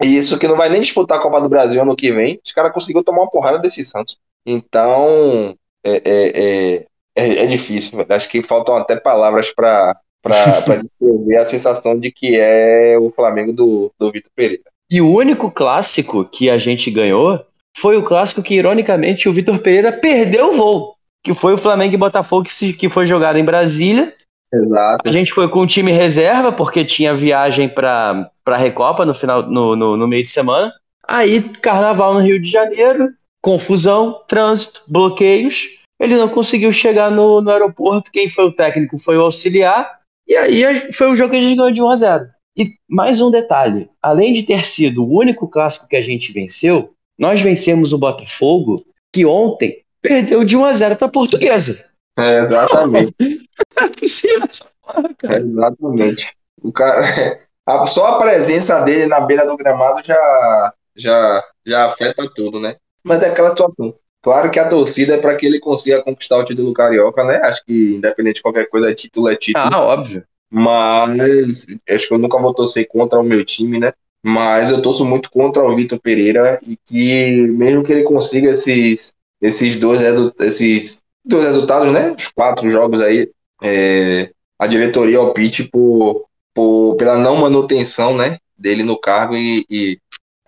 [0.02, 2.40] Isso que não vai nem disputar a Copa do Brasil ano que vem.
[2.44, 4.18] Os caras conseguiram tomar uma porrada desse Santos.
[4.44, 6.86] Então, é, é, é,
[7.16, 8.04] é, é difícil.
[8.08, 9.96] Acho que faltam até palavras para
[10.66, 14.64] descrever a sensação de que é o Flamengo do, do Vitor Pereira.
[14.90, 17.40] E o único clássico que a gente ganhou
[17.76, 20.94] foi o clássico que, ironicamente, o Vitor Pereira perdeu o voo.
[21.24, 24.14] Que foi o Flamengo e Botafogo que, se, que foi jogado em Brasília.
[24.52, 25.08] Exato.
[25.08, 29.42] A gente foi com o time reserva, porque tinha viagem para a Recopa no final
[29.42, 30.72] no, no, no, meio de semana.
[31.08, 33.08] Aí, carnaval no Rio de Janeiro,
[33.42, 35.68] confusão, trânsito, bloqueios.
[35.98, 38.12] Ele não conseguiu chegar no, no aeroporto.
[38.12, 40.00] Quem foi o técnico foi o auxiliar.
[40.26, 42.26] E aí foi o jogo que a gente ganhou de 1 a 0.
[42.56, 46.94] E mais um detalhe: além de ter sido o único clássico que a gente venceu,
[47.18, 51.82] nós vencemos o Botafogo, que ontem perdeu de 1 a 0 para a Portuguesa.
[52.18, 53.14] É, exatamente.
[53.76, 55.34] é possível essa porra, cara.
[55.34, 56.36] É, exatamente.
[56.62, 57.00] O cara,
[57.66, 62.76] a, só a presença dele na beira do gramado já, já, já afeta tudo, né?
[63.02, 63.94] Mas é aquela situação.
[64.22, 67.36] Claro que a torcida é para que ele consiga conquistar o título carioca, né?
[67.36, 69.74] Acho que independente de qualquer coisa, título é título.
[69.74, 70.24] Ah, óbvio.
[70.50, 73.92] Mas acho que eu nunca vou torcer contra o meu time, né?
[74.22, 79.12] Mas eu torço muito contra o Vitor Pereira e que mesmo que ele consiga esses,
[79.44, 80.00] esses dois
[80.40, 82.14] esses dois resultados, né?
[82.18, 83.30] Os quatro jogos aí,
[83.62, 89.98] é, a diretoria opte por por, pela não manutenção né, dele no cargo e, e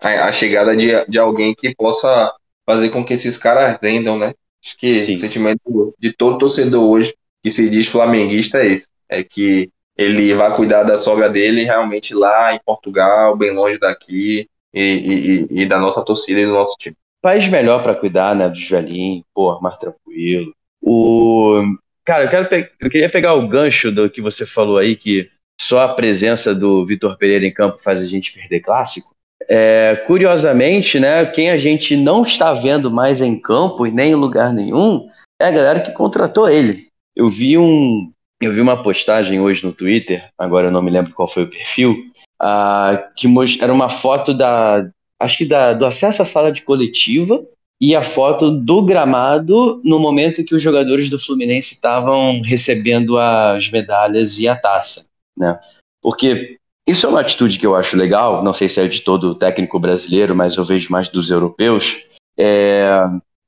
[0.01, 2.33] a, a, chegada de, de alguém que possa
[2.65, 4.33] fazer com que esses caras vendam, né?
[4.63, 5.13] Acho que Sim.
[5.13, 8.87] o sentimento de todo torcedor hoje que se diz flamenguista é esse.
[9.09, 14.47] É que ele vai cuidar da sogra dele realmente lá em Portugal, bem longe daqui,
[14.73, 16.95] e, e, e da nossa torcida e do nosso time.
[17.21, 20.53] País melhor para cuidar, né, dos velhinhos, pô, mais tranquilo.
[20.81, 21.63] O...
[22.05, 25.81] Cara, eu, quero eu queria pegar o gancho do que você falou aí, que só
[25.81, 29.15] a presença do Vitor Pereira em campo faz a gente perder clássico.
[29.49, 34.15] É, curiosamente, né, quem a gente não está vendo mais em campo e nem em
[34.15, 35.09] lugar nenhum
[35.39, 36.87] é a galera que contratou ele.
[37.15, 38.11] Eu vi um,
[38.41, 41.49] eu vi uma postagem hoje no Twitter, agora eu não me lembro qual foi o
[41.49, 41.97] perfil,
[42.41, 43.27] uh, que
[43.61, 44.87] era uma foto da,
[45.19, 47.43] acho que da, do acesso à sala de coletiva
[47.79, 53.69] e a foto do gramado no momento que os jogadores do Fluminense estavam recebendo as
[53.69, 55.07] medalhas e a taça
[55.37, 55.59] né?
[56.01, 56.57] Porque
[56.87, 59.79] isso é uma atitude que eu acho legal, não sei se é de todo técnico
[59.79, 61.97] brasileiro, mas eu vejo mais dos europeus.
[62.37, 62.89] É,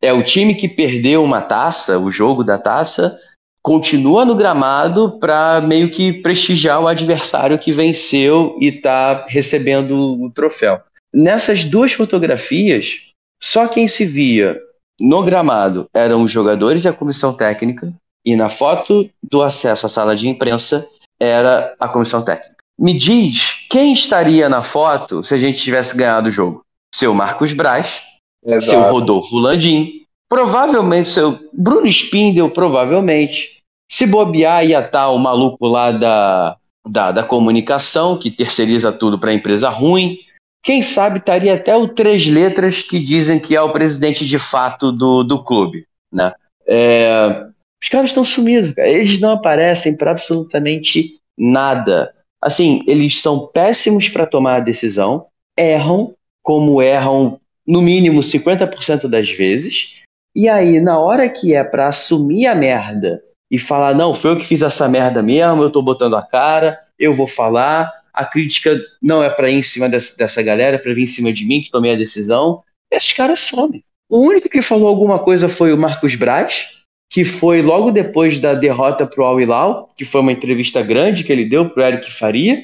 [0.01, 3.17] é o time que perdeu uma taça, o jogo da taça,
[3.61, 10.30] continua no gramado para meio que prestigiar o adversário que venceu e está recebendo o
[10.32, 10.80] troféu.
[11.14, 13.01] Nessas duas fotografias,
[13.41, 14.60] só quem se via
[14.99, 17.93] no gramado eram os jogadores e a comissão técnica,
[18.26, 20.86] e na foto do acesso à sala de imprensa
[21.20, 22.57] era a comissão técnica.
[22.78, 26.64] me diz quem estaria na foto se a gente tivesse ganhado o jogo?
[26.93, 28.03] Seu Marcos Braz,
[28.45, 28.66] Exato.
[28.66, 33.60] seu Rodolfo Landim, provavelmente seu Bruno Spindel, provavelmente.
[33.91, 36.57] Se bobear, ia estar o maluco lá da,
[36.88, 40.18] da, da comunicação, que terceiriza tudo para a empresa ruim.
[40.62, 44.91] Quem sabe estaria até o Três Letras, que dizem que é o presidente de fato
[44.91, 45.86] do, do clube.
[46.12, 46.34] Né?
[46.68, 47.45] É,
[47.82, 48.89] os caras estão sumidos, cara.
[48.89, 52.14] eles não aparecem para absolutamente nada.
[52.41, 59.30] Assim, eles são péssimos para tomar a decisão, erram, como erram no mínimo 50% das
[59.30, 59.99] vezes,
[60.36, 64.38] e aí, na hora que é para assumir a merda e falar, não, foi eu
[64.38, 68.80] que fiz essa merda mesmo, eu tô botando a cara, eu vou falar, a crítica
[69.01, 71.45] não é para ir em cima dessa, dessa galera, é pra vir em cima de
[71.45, 73.84] mim que tomei a decisão, esses caras somem.
[74.10, 76.68] O único que falou alguma coisa foi o Marcos Braz,
[77.12, 81.32] que foi logo depois da derrota pro Al Hilal, que foi uma entrevista grande que
[81.32, 82.64] ele deu pro Eric Faria,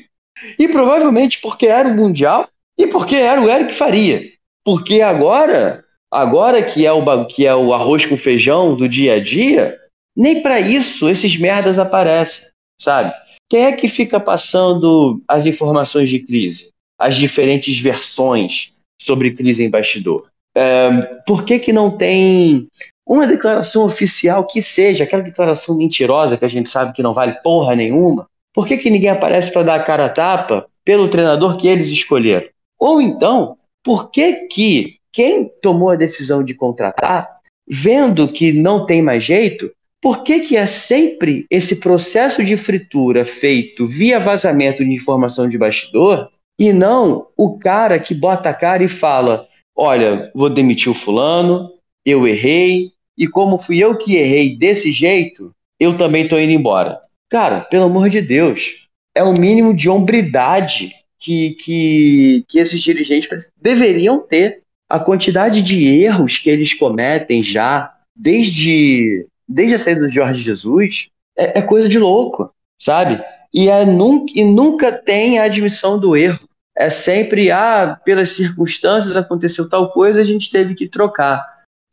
[0.60, 4.24] e provavelmente porque era o Mundial e porque era o Eric Faria.
[4.64, 9.24] Porque agora, agora que é o, que é o arroz com feijão do dia a
[9.24, 9.78] dia,
[10.16, 12.46] nem para isso esses merdas aparecem,
[12.80, 13.14] sabe?
[13.50, 16.70] Quem é que fica passando as informações de crise?
[17.00, 20.28] As diferentes versões sobre crise em bastidor?
[20.56, 20.89] É,
[21.28, 22.68] por que, que não tem
[23.06, 27.34] uma declaração oficial que seja, aquela declaração mentirosa que a gente sabe que não vale
[27.43, 28.28] porra nenhuma?
[28.54, 31.89] Por que, que ninguém aparece para dar a cara a tapa pelo treinador que eles
[31.89, 32.48] escolheram?
[32.80, 37.30] Ou então, por que, que quem tomou a decisão de contratar,
[37.68, 39.72] vendo que não tem mais jeito,
[40.06, 45.58] por que, que é sempre esse processo de fritura feito via vazamento de informação de
[45.58, 46.30] bastidor
[46.60, 51.72] e não o cara que bota a cara e fala: olha, vou demitir o fulano,
[52.06, 57.01] eu errei, e como fui eu que errei desse jeito, eu também estou indo embora.
[57.28, 58.76] Cara, pelo amor de Deus,
[59.16, 64.62] é o mínimo de hombridade que, que, que esses dirigentes deveriam ter.
[64.88, 71.10] A quantidade de erros que eles cometem já, desde desde a saída do Jorge Jesus,
[71.38, 73.24] é, é coisa de louco, sabe?
[73.54, 76.39] E, é nunca, e nunca tem a admissão do erro.
[76.78, 81.43] É sempre, ah, pelas circunstâncias aconteceu tal coisa, a gente teve que trocar.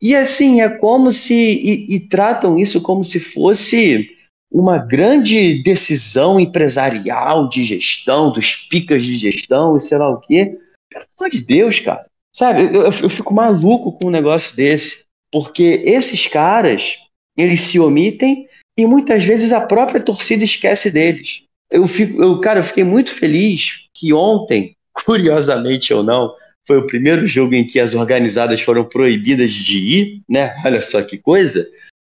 [0.01, 1.33] E assim, é como se.
[1.33, 4.09] E, e tratam isso como se fosse
[4.51, 10.57] uma grande decisão empresarial de gestão, dos picas de gestão e sei lá o quê.
[10.91, 12.05] Pelo amor de Deus, cara.
[12.35, 15.05] Sabe, eu, eu fico maluco com um negócio desse.
[15.31, 16.97] Porque esses caras,
[17.37, 21.43] eles se omitem e muitas vezes a própria torcida esquece deles.
[21.71, 24.75] Eu fico, eu, cara, eu fiquei muito feliz que ontem,
[25.05, 26.33] curiosamente ou não,
[26.65, 30.55] foi o primeiro jogo em que as organizadas foram proibidas de ir, né?
[30.65, 31.67] Olha só que coisa.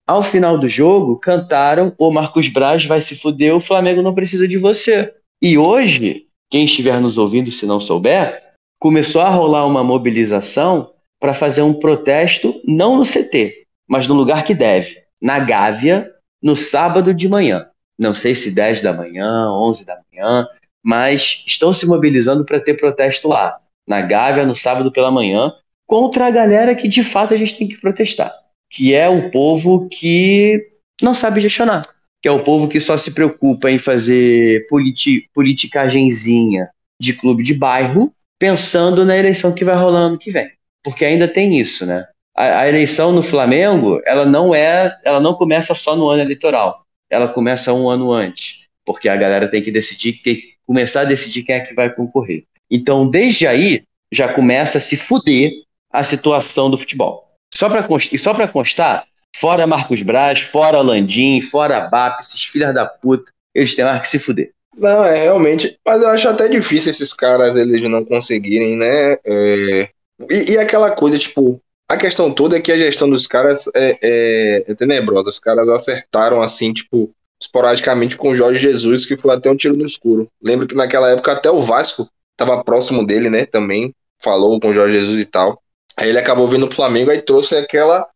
[0.06, 4.48] Ao final do jogo, cantaram: O Marcos Braz vai se fuder, o Flamengo não precisa
[4.48, 5.14] de você.
[5.42, 8.44] E hoje, quem estiver nos ouvindo, se não souber,
[8.80, 14.44] começou a rolar uma mobilização para fazer um protesto, não no CT, mas no lugar
[14.44, 16.12] que deve, na Gávea
[16.42, 17.68] no sábado de manhã.
[17.98, 20.48] Não sei se 10 da manhã, 11 da manhã,
[20.84, 25.54] mas estão se mobilizando para ter protesto lá, na Gávea, no sábado pela manhã,
[25.86, 28.34] contra a galera que de fato a gente tem que protestar,
[28.70, 31.84] que é o povo que não sabe gestionar,
[32.22, 36.70] que é o povo que só se preocupa em fazer politi politicagenzinha
[37.00, 40.50] de clube de bairro, pensando na eleição que vai rolar ano que vem.
[40.84, 42.06] Porque ainda tem isso, né?
[42.36, 46.86] A, a, eleição no Flamengo, ela não é, ela não começa só no ano eleitoral.
[47.10, 51.06] Ela começa um ano antes, porque a galera tem que decidir, tem que começar a
[51.06, 52.46] decidir quem é que vai concorrer.
[52.70, 55.52] Então, desde aí, já começa a se fuder
[55.92, 57.28] a situação do futebol.
[57.54, 57.86] Só para
[58.18, 59.06] só para constar,
[59.36, 64.08] fora Marcos Braz, fora Landim, fora BAP, esses filhos da puta, eles têm mais que
[64.08, 64.52] se fuder.
[64.78, 65.78] Não, é realmente.
[65.86, 69.18] Mas eu acho até difícil esses caras eles não conseguirem, né?
[69.26, 69.90] É...
[70.30, 71.62] E, e, aquela coisa, tipo,
[71.92, 75.30] a questão toda é que a gestão dos caras é, é, é tenebrosa.
[75.30, 79.76] Os caras acertaram assim, tipo, esporadicamente com o Jorge Jesus, que foi até um tiro
[79.76, 80.30] no escuro.
[80.42, 83.46] Lembro que naquela época até o Vasco estava próximo dele, né?
[83.46, 85.62] Também falou com o Jorge Jesus e tal.
[85.98, 88.08] Aí ele acabou vindo pro Flamengo e trouxe aquela.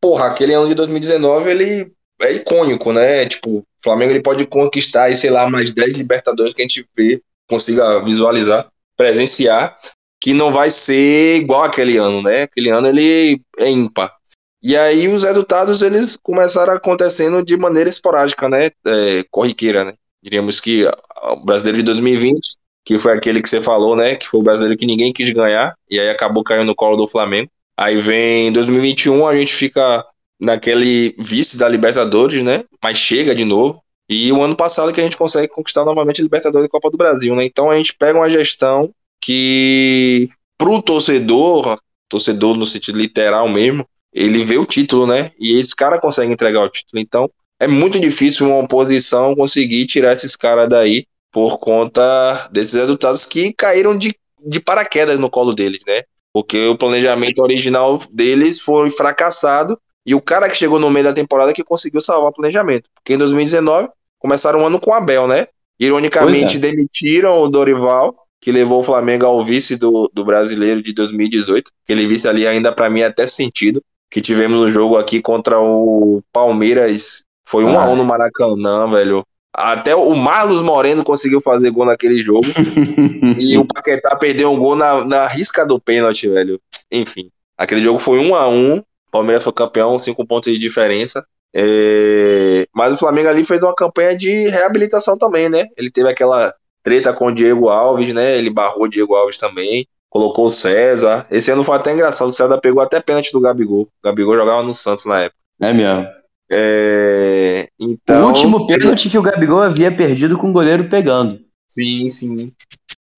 [0.00, 3.26] Porra, aquele ano de 2019 ele é icônico, né?
[3.26, 6.86] Tipo, o Flamengo ele pode conquistar aí, sei lá, mais 10 Libertadores que a gente
[6.96, 9.76] vê, consiga visualizar, presenciar
[10.22, 12.42] que não vai ser igual aquele ano, né?
[12.42, 14.14] Aquele ano ele é ímpar.
[14.62, 18.70] E aí os resultados eles começaram acontecendo de maneira esporádica, né?
[18.86, 19.94] É, corriqueira, né?
[20.22, 20.88] Diríamos que
[21.24, 22.38] o brasileiro de 2020,
[22.84, 24.14] que foi aquele que você falou, né?
[24.14, 27.08] Que foi o brasileiro que ninguém quis ganhar, e aí acabou caindo no colo do
[27.08, 27.50] Flamengo.
[27.76, 30.06] Aí vem 2021, a gente fica
[30.40, 32.62] naquele vice da Libertadores, né?
[32.80, 33.82] Mas chega de novo.
[34.08, 36.96] E o ano passado que a gente consegue conquistar novamente a Libertadores e Copa do
[36.96, 37.44] Brasil, né?
[37.44, 38.88] Então a gente pega uma gestão
[39.22, 45.30] que, pro torcedor, torcedor no sentido literal mesmo, ele vê o título, né?
[45.40, 47.00] E esse cara consegue entregar o título.
[47.00, 53.24] Então é muito difícil uma oposição conseguir tirar esses caras daí por conta desses resultados
[53.24, 54.14] que caíram de,
[54.44, 56.02] de paraquedas no colo deles, né?
[56.32, 61.12] Porque o planejamento original deles foi fracassado e o cara que chegou no meio da
[61.12, 62.90] temporada que conseguiu salvar o planejamento.
[62.94, 65.46] Porque em 2019 começaram o ano com o Abel, né?
[65.78, 66.60] Ironicamente, é.
[66.60, 71.70] demitiram o Dorival, que levou o Flamengo ao vice do, do brasileiro de 2018.
[71.84, 73.80] Aquele vice ali ainda para mim é até sentido.
[74.10, 77.22] Que tivemos um jogo aqui contra o Palmeiras.
[77.48, 77.84] Foi um ah.
[77.84, 79.24] a um no Maracanã, velho.
[79.54, 82.44] Até o Marlos Moreno conseguiu fazer gol naquele jogo.
[83.38, 86.60] e o Paquetá perdeu um gol na, na risca do pênalti, velho.
[86.90, 88.82] Enfim, aquele jogo foi um a um.
[89.12, 91.24] Palmeiras foi campeão, cinco pontos de diferença.
[91.54, 92.66] É...
[92.74, 95.64] Mas o Flamengo ali fez uma campanha de reabilitação também, né?
[95.76, 96.52] Ele teve aquela
[96.82, 98.36] treta com o Diego Alves, né?
[98.36, 99.86] Ele barrou o Diego Alves também.
[100.08, 101.26] Colocou o César.
[101.30, 102.28] Esse ano foi até engraçado.
[102.28, 103.82] O César pegou até pênalti do Gabigol.
[103.82, 105.40] O Gabigol jogava no Santos na época.
[105.60, 106.06] É mesmo.
[106.50, 107.68] É...
[107.78, 108.26] Então...
[108.26, 111.40] O último pênalti que o Gabigol havia perdido com o goleiro pegando.
[111.66, 112.52] Sim, sim.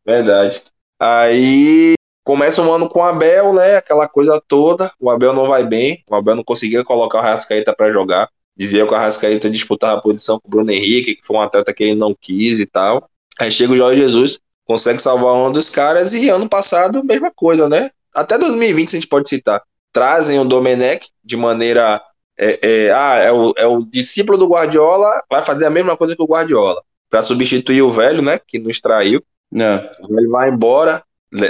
[0.06, 0.62] Verdade.
[1.00, 1.94] Aí
[2.24, 3.76] começa um ano com o Abel, né?
[3.76, 4.90] Aquela coisa toda.
[5.00, 6.02] O Abel não vai bem.
[6.08, 8.28] O Abel não conseguia colocar o Rascaeta para jogar.
[8.56, 11.74] Dizia que o Arrascaeta disputava a posição com o Bruno Henrique, que foi um atleta
[11.74, 13.10] que ele não quis e tal.
[13.40, 17.68] Aí chega o Jorge Jesus, consegue salvar um dos caras, e ano passado, mesma coisa,
[17.68, 17.90] né?
[18.14, 19.62] Até 2020, se a gente pode citar.
[19.92, 22.00] Trazem o Domenech de maneira.
[22.36, 26.16] É, é, ah, é o, é o discípulo do Guardiola, vai fazer a mesma coisa
[26.16, 26.82] que o Guardiola.
[27.08, 28.40] Para substituir o velho, né?
[28.44, 29.22] Que nos traiu.
[29.50, 29.80] Não.
[30.10, 31.02] Ele vai embora,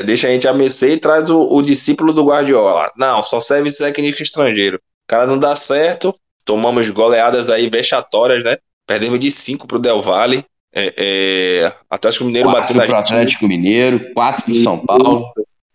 [0.04, 2.90] deixa a gente a mercê e traz o, o discípulo do Guardiola.
[2.96, 4.76] Não, só serve técnico estrangeiro.
[4.76, 6.14] O cara não dá certo,
[6.44, 8.58] tomamos goleadas aí vexatórias, né?
[8.86, 10.44] Perdemos de 5 pro Del Valle.
[10.76, 12.92] É, é, Atlético Mineiro quatro gente.
[12.92, 15.24] Atlético Mineiro, 4 pro São Paulo.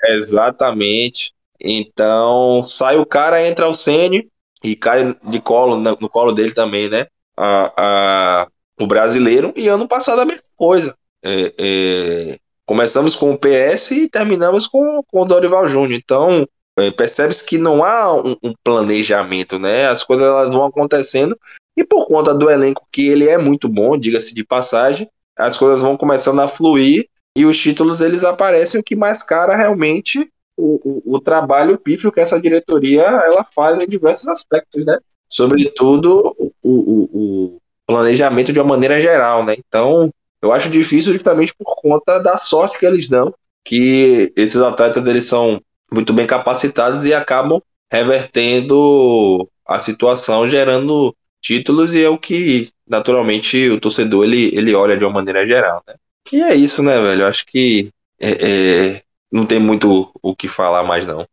[0.04, 1.34] Exatamente.
[1.62, 4.28] Então, sai o cara, entra o Sene
[4.64, 7.08] e cai de colo, no colo dele também, né?
[7.38, 8.47] A, a,
[8.80, 9.54] o brasileiro.
[9.56, 10.93] E ano passado a mesma coisa.
[11.24, 16.00] É, é, começamos com o PS e terminamos com, com o Dorival Júnior.
[16.02, 16.45] Então,
[16.78, 19.88] é, percebe-se que não há um, um, planejamento, né?
[19.88, 21.38] As coisas elas vão acontecendo
[21.80, 25.82] e por conta do elenco que ele é muito bom, diga-se de passagem, as coisas
[25.82, 31.01] vão começando a fluir e os títulos eles aparecem o que mais cara realmente o,
[31.07, 34.97] o, o trabalho pífio que essa diretoria ela faz em diversos aspectos, né?
[35.30, 39.55] Sobretudo o, o, o planejamento de uma maneira geral, né?
[39.57, 40.11] Então
[40.41, 45.23] eu acho difícil justamente por conta da sorte que eles dão, que esses atletas eles
[45.23, 52.70] são muito bem capacitados e acabam revertendo a situação, gerando títulos e é o que
[52.88, 55.96] naturalmente o torcedor ele, ele olha de uma maneira geral, né?
[56.32, 57.24] E é isso, né, velho?
[57.24, 61.26] Eu acho que é, é, não tem muito o que falar mais, não.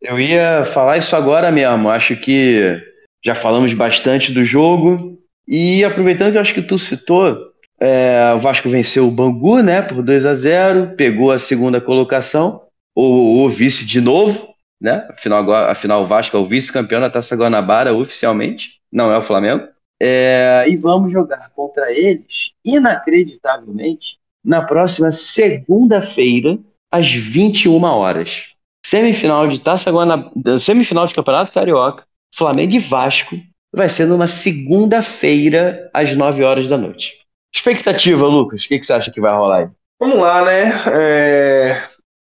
[0.00, 1.90] Eu ia falar isso agora mesmo.
[1.90, 2.80] Acho que
[3.24, 5.18] já falamos bastante do jogo.
[5.46, 7.36] E aproveitando que acho que tu citou,
[7.80, 12.68] é, o Vasco venceu o Bangu, né, por 2 a 0 pegou a segunda colocação
[13.00, 14.48] o, o vice de novo,
[14.80, 15.06] né?
[15.10, 19.22] Afinal, agora, afinal, o Vasco é o vice-campeão da Taça Guanabara oficialmente, não é o
[19.22, 19.68] Flamengo.
[20.00, 26.58] É, e vamos jogar contra eles, inacreditavelmente, na próxima segunda-feira,
[26.90, 28.46] às 21 horas.
[28.86, 33.36] Semifinal de Taça Guanabara, semifinal de Campeonato Carioca, Flamengo e Vasco,
[33.74, 37.18] vai ser numa segunda-feira, às 9 horas da noite.
[37.54, 39.68] Expectativa, Lucas, o que, que, você acha que vai rolar aí?
[40.00, 40.72] Vamos lá, né?
[40.94, 41.82] É...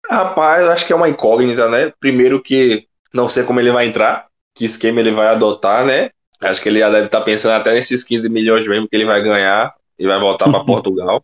[0.10, 1.92] Rapaz, acho que é uma incógnita, né?
[2.00, 6.10] Primeiro que não sei como ele vai entrar, que esquema ele vai adotar, né?
[6.46, 9.06] Acho que ele já deve estar tá pensando até nesses 15 milhões mesmo que ele
[9.06, 11.24] vai ganhar e vai voltar para Portugal.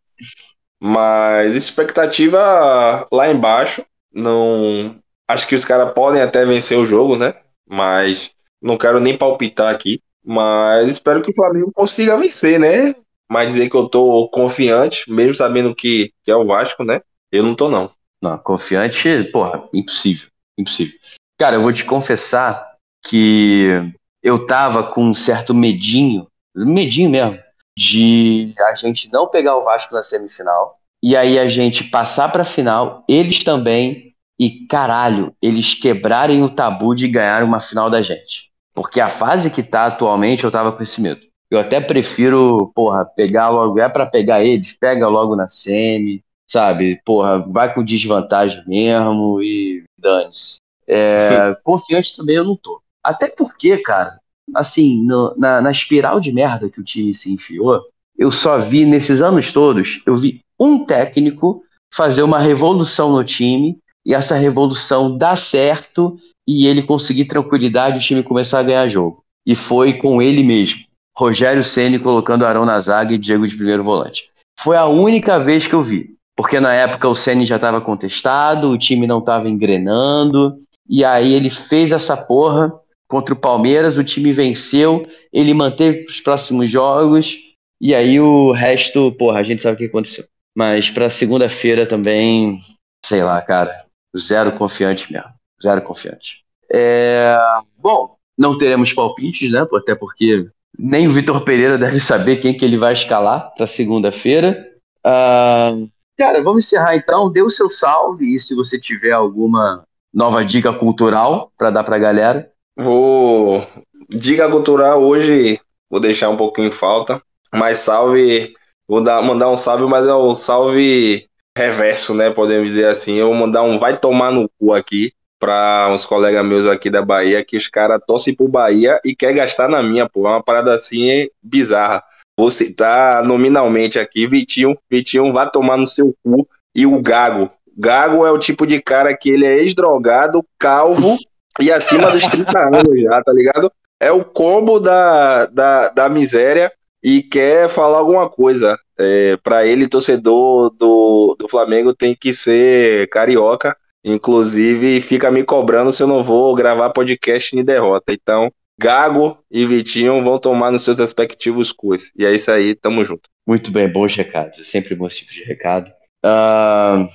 [0.79, 4.95] Mas expectativa lá embaixo, não
[5.27, 7.33] acho que os caras podem até vencer o jogo, né?
[7.69, 12.95] Mas não quero nem palpitar aqui, mas espero que o Flamengo consiga vencer, né?
[13.29, 17.01] Mas dizer que eu tô confiante, mesmo sabendo que, que é o Vasco, né?
[17.31, 17.89] Eu não tô não.
[18.21, 20.27] Não, confiante, porra, impossível.
[20.57, 20.93] Impossível.
[21.39, 23.91] Cara, eu vou te confessar que
[24.23, 27.39] eu tava com um certo medinho, medinho mesmo,
[27.77, 32.45] de a gente não pegar o Vasco na semifinal e aí a gente passar pra
[32.45, 38.51] final, eles também, e caralho, eles quebrarem o tabu de ganhar uma final da gente.
[38.73, 41.21] Porque a fase que tá atualmente, eu tava com esse medo.
[41.49, 47.01] Eu até prefiro, porra, pegar logo, é para pegar eles, pega logo na semi, sabe?
[47.03, 50.57] Porra, vai com desvantagem mesmo e dane-se.
[50.87, 52.80] É, confiante também eu não tô.
[53.03, 54.19] Até porque, cara,
[54.53, 57.81] assim, no, na, na, espiral de merda que o time se enfiou,
[58.17, 63.77] eu só vi nesses anos todos, eu vi um técnico fazer uma revolução no time
[64.05, 68.87] e essa revolução dar certo e ele conseguir tranquilidade e o time começar a ganhar
[68.87, 69.23] jogo.
[69.45, 70.81] E foi com ele mesmo.
[71.17, 74.29] Rogério Ceni colocando Arão na zaga e Diego de primeiro volante.
[74.59, 76.15] Foi a única vez que eu vi.
[76.35, 80.57] Porque na época o Ceni já estava contestado, o time não estava engrenando,
[80.89, 82.73] e aí ele fez essa porra
[83.11, 85.03] contra o Palmeiras, o time venceu,
[85.33, 87.37] ele manteve os próximos jogos,
[87.81, 90.23] e aí o resto, porra, a gente sabe o que aconteceu.
[90.55, 92.61] Mas para segunda-feira também,
[93.05, 93.85] sei lá, cara,
[94.17, 95.29] zero confiante mesmo,
[95.61, 96.37] zero confiante.
[96.73, 97.35] É...
[97.77, 99.67] Bom, não teremos palpites, né?
[99.73, 100.47] Até porque
[100.79, 104.69] nem o Vitor Pereira deve saber quem que ele vai escalar para segunda-feira.
[105.05, 107.29] Uh, cara, vamos encerrar então.
[107.29, 109.83] Dê o seu salve e se você tiver alguma
[110.13, 112.51] nova dica cultural para dar para a galera.
[112.83, 113.65] Vou.
[114.09, 115.59] Dica cultural hoje,
[115.89, 117.21] vou deixar um pouquinho em falta.
[117.53, 118.53] Mas salve.
[118.87, 121.25] Vou dar, mandar um salve, mas é um salve
[121.57, 122.29] reverso, né?
[122.29, 123.15] Podemos dizer assim.
[123.15, 127.03] Eu vou mandar um vai tomar no cu aqui para uns colegas meus aqui da
[127.03, 130.27] Bahia que os caras torcem pro Bahia e quer gastar na minha, pô.
[130.27, 132.03] É uma parada assim bizarra.
[132.37, 134.77] Vou citar nominalmente aqui, Vitinho.
[134.89, 136.47] Vitinho vai tomar no seu cu.
[136.75, 137.51] E o Gago.
[137.77, 141.17] Gago é o tipo de cara que ele é ex-drogado, calvo
[141.61, 143.71] e acima dos 30 anos já, tá ligado?
[143.99, 146.71] É o combo da, da, da miséria
[147.03, 148.77] e quer falar alguma coisa.
[148.99, 155.91] É, para ele, torcedor do, do Flamengo tem que ser carioca Inclusive, fica me cobrando
[155.91, 158.11] se eu não vou gravar podcast de derrota.
[158.11, 162.11] Então, Gago e Vitinho vão tomar nos seus respectivos cursos.
[162.17, 163.29] E é isso aí, tamo junto.
[163.47, 164.59] Muito bem, bons recados.
[164.59, 165.91] É sempre bom esse tipo de recado.
[166.25, 167.07] Uh,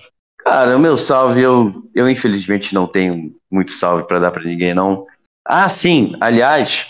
[0.47, 4.72] cara, o meu salve, eu, eu infelizmente não tenho muito salve para dar para ninguém,
[4.72, 5.05] não.
[5.44, 6.86] Ah, sim, aliás,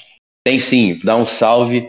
[0.47, 1.89] tem sim, dá um salve.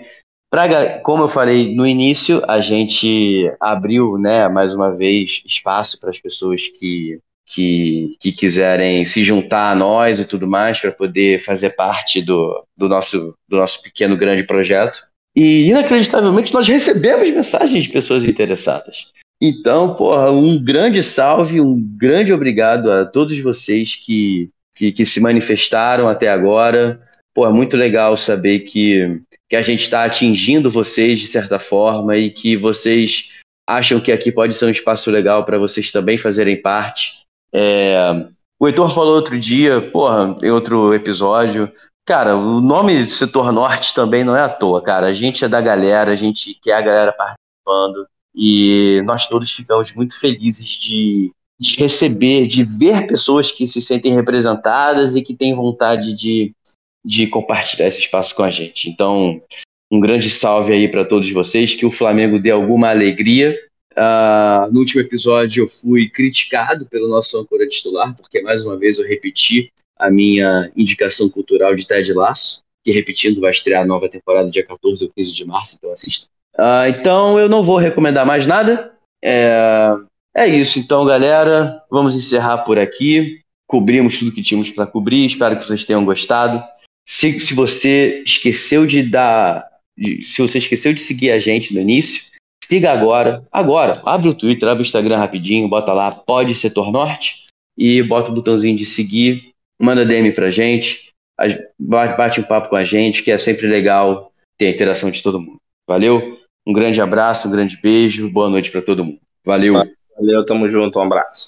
[0.50, 6.10] Pra, como eu falei no início, a gente abriu, né, mais uma vez, espaço para
[6.10, 11.40] as pessoas que que, que quiserem se juntar a nós e tudo mais para poder
[11.40, 15.02] fazer parte do, do, nosso, do nosso pequeno grande projeto.
[15.34, 19.14] E inacreditavelmente nós recebemos mensagens de pessoas interessadas.
[19.40, 25.20] Então, porra, um grande salve, um grande obrigado a todos vocês que, que, que se
[25.20, 27.00] manifestaram até agora.
[27.36, 32.32] Porra, muito legal saber que, que a gente está atingindo vocês de certa forma e
[32.32, 33.32] que vocês
[33.68, 37.20] acham que aqui pode ser um espaço legal para vocês também fazerem parte.
[37.54, 37.96] É,
[38.60, 41.72] o Heitor falou outro dia, porra, em outro episódio.
[42.08, 45.08] Cara, o nome Setor Norte também não é à toa, cara.
[45.08, 48.08] A gente é da galera, a gente quer a galera participando
[48.38, 54.14] e nós todos ficamos muito felizes de, de receber, de ver pessoas que se sentem
[54.14, 56.54] representadas e que têm vontade de,
[57.04, 58.90] de compartilhar esse espaço com a gente.
[58.90, 59.42] Então,
[59.92, 63.58] um grande salve aí para todos vocês, que o Flamengo dê alguma alegria
[63.98, 69.00] Uh, no último episódio eu fui criticado pelo nosso âncora titular, porque mais uma vez
[69.00, 74.08] eu repeti a minha indicação cultural de Ted Laço, que repetindo vai estrear a nova
[74.08, 76.28] temporada dia 14 ou 15 de março, então assista.
[76.56, 78.94] Uh, então eu não vou recomendar mais nada.
[79.22, 79.90] É,
[80.34, 83.42] é isso, então galera, vamos encerrar por aqui.
[83.68, 86.64] Cobrimos tudo que tínhamos para cobrir, espero que vocês tenham gostado.
[87.06, 89.68] Se, se você esqueceu de dar.
[90.24, 92.22] Se você esqueceu de seguir a gente no início,
[92.70, 97.46] Siga agora, agora, abre o Twitter, abre o Instagram rapidinho, bota lá Pode Setor Norte
[97.78, 101.07] e bota o botãozinho de seguir, manda DM pra gente,
[101.80, 105.40] bate um papo com a gente, que é sempre legal ter a interação de todo
[105.40, 105.60] mundo.
[105.88, 106.38] Valeu?
[106.66, 109.20] Um grande abraço, um grande beijo, boa noite para todo mundo.
[109.46, 109.74] Valeu.
[110.16, 111.46] Valeu, tamo junto, um abraço.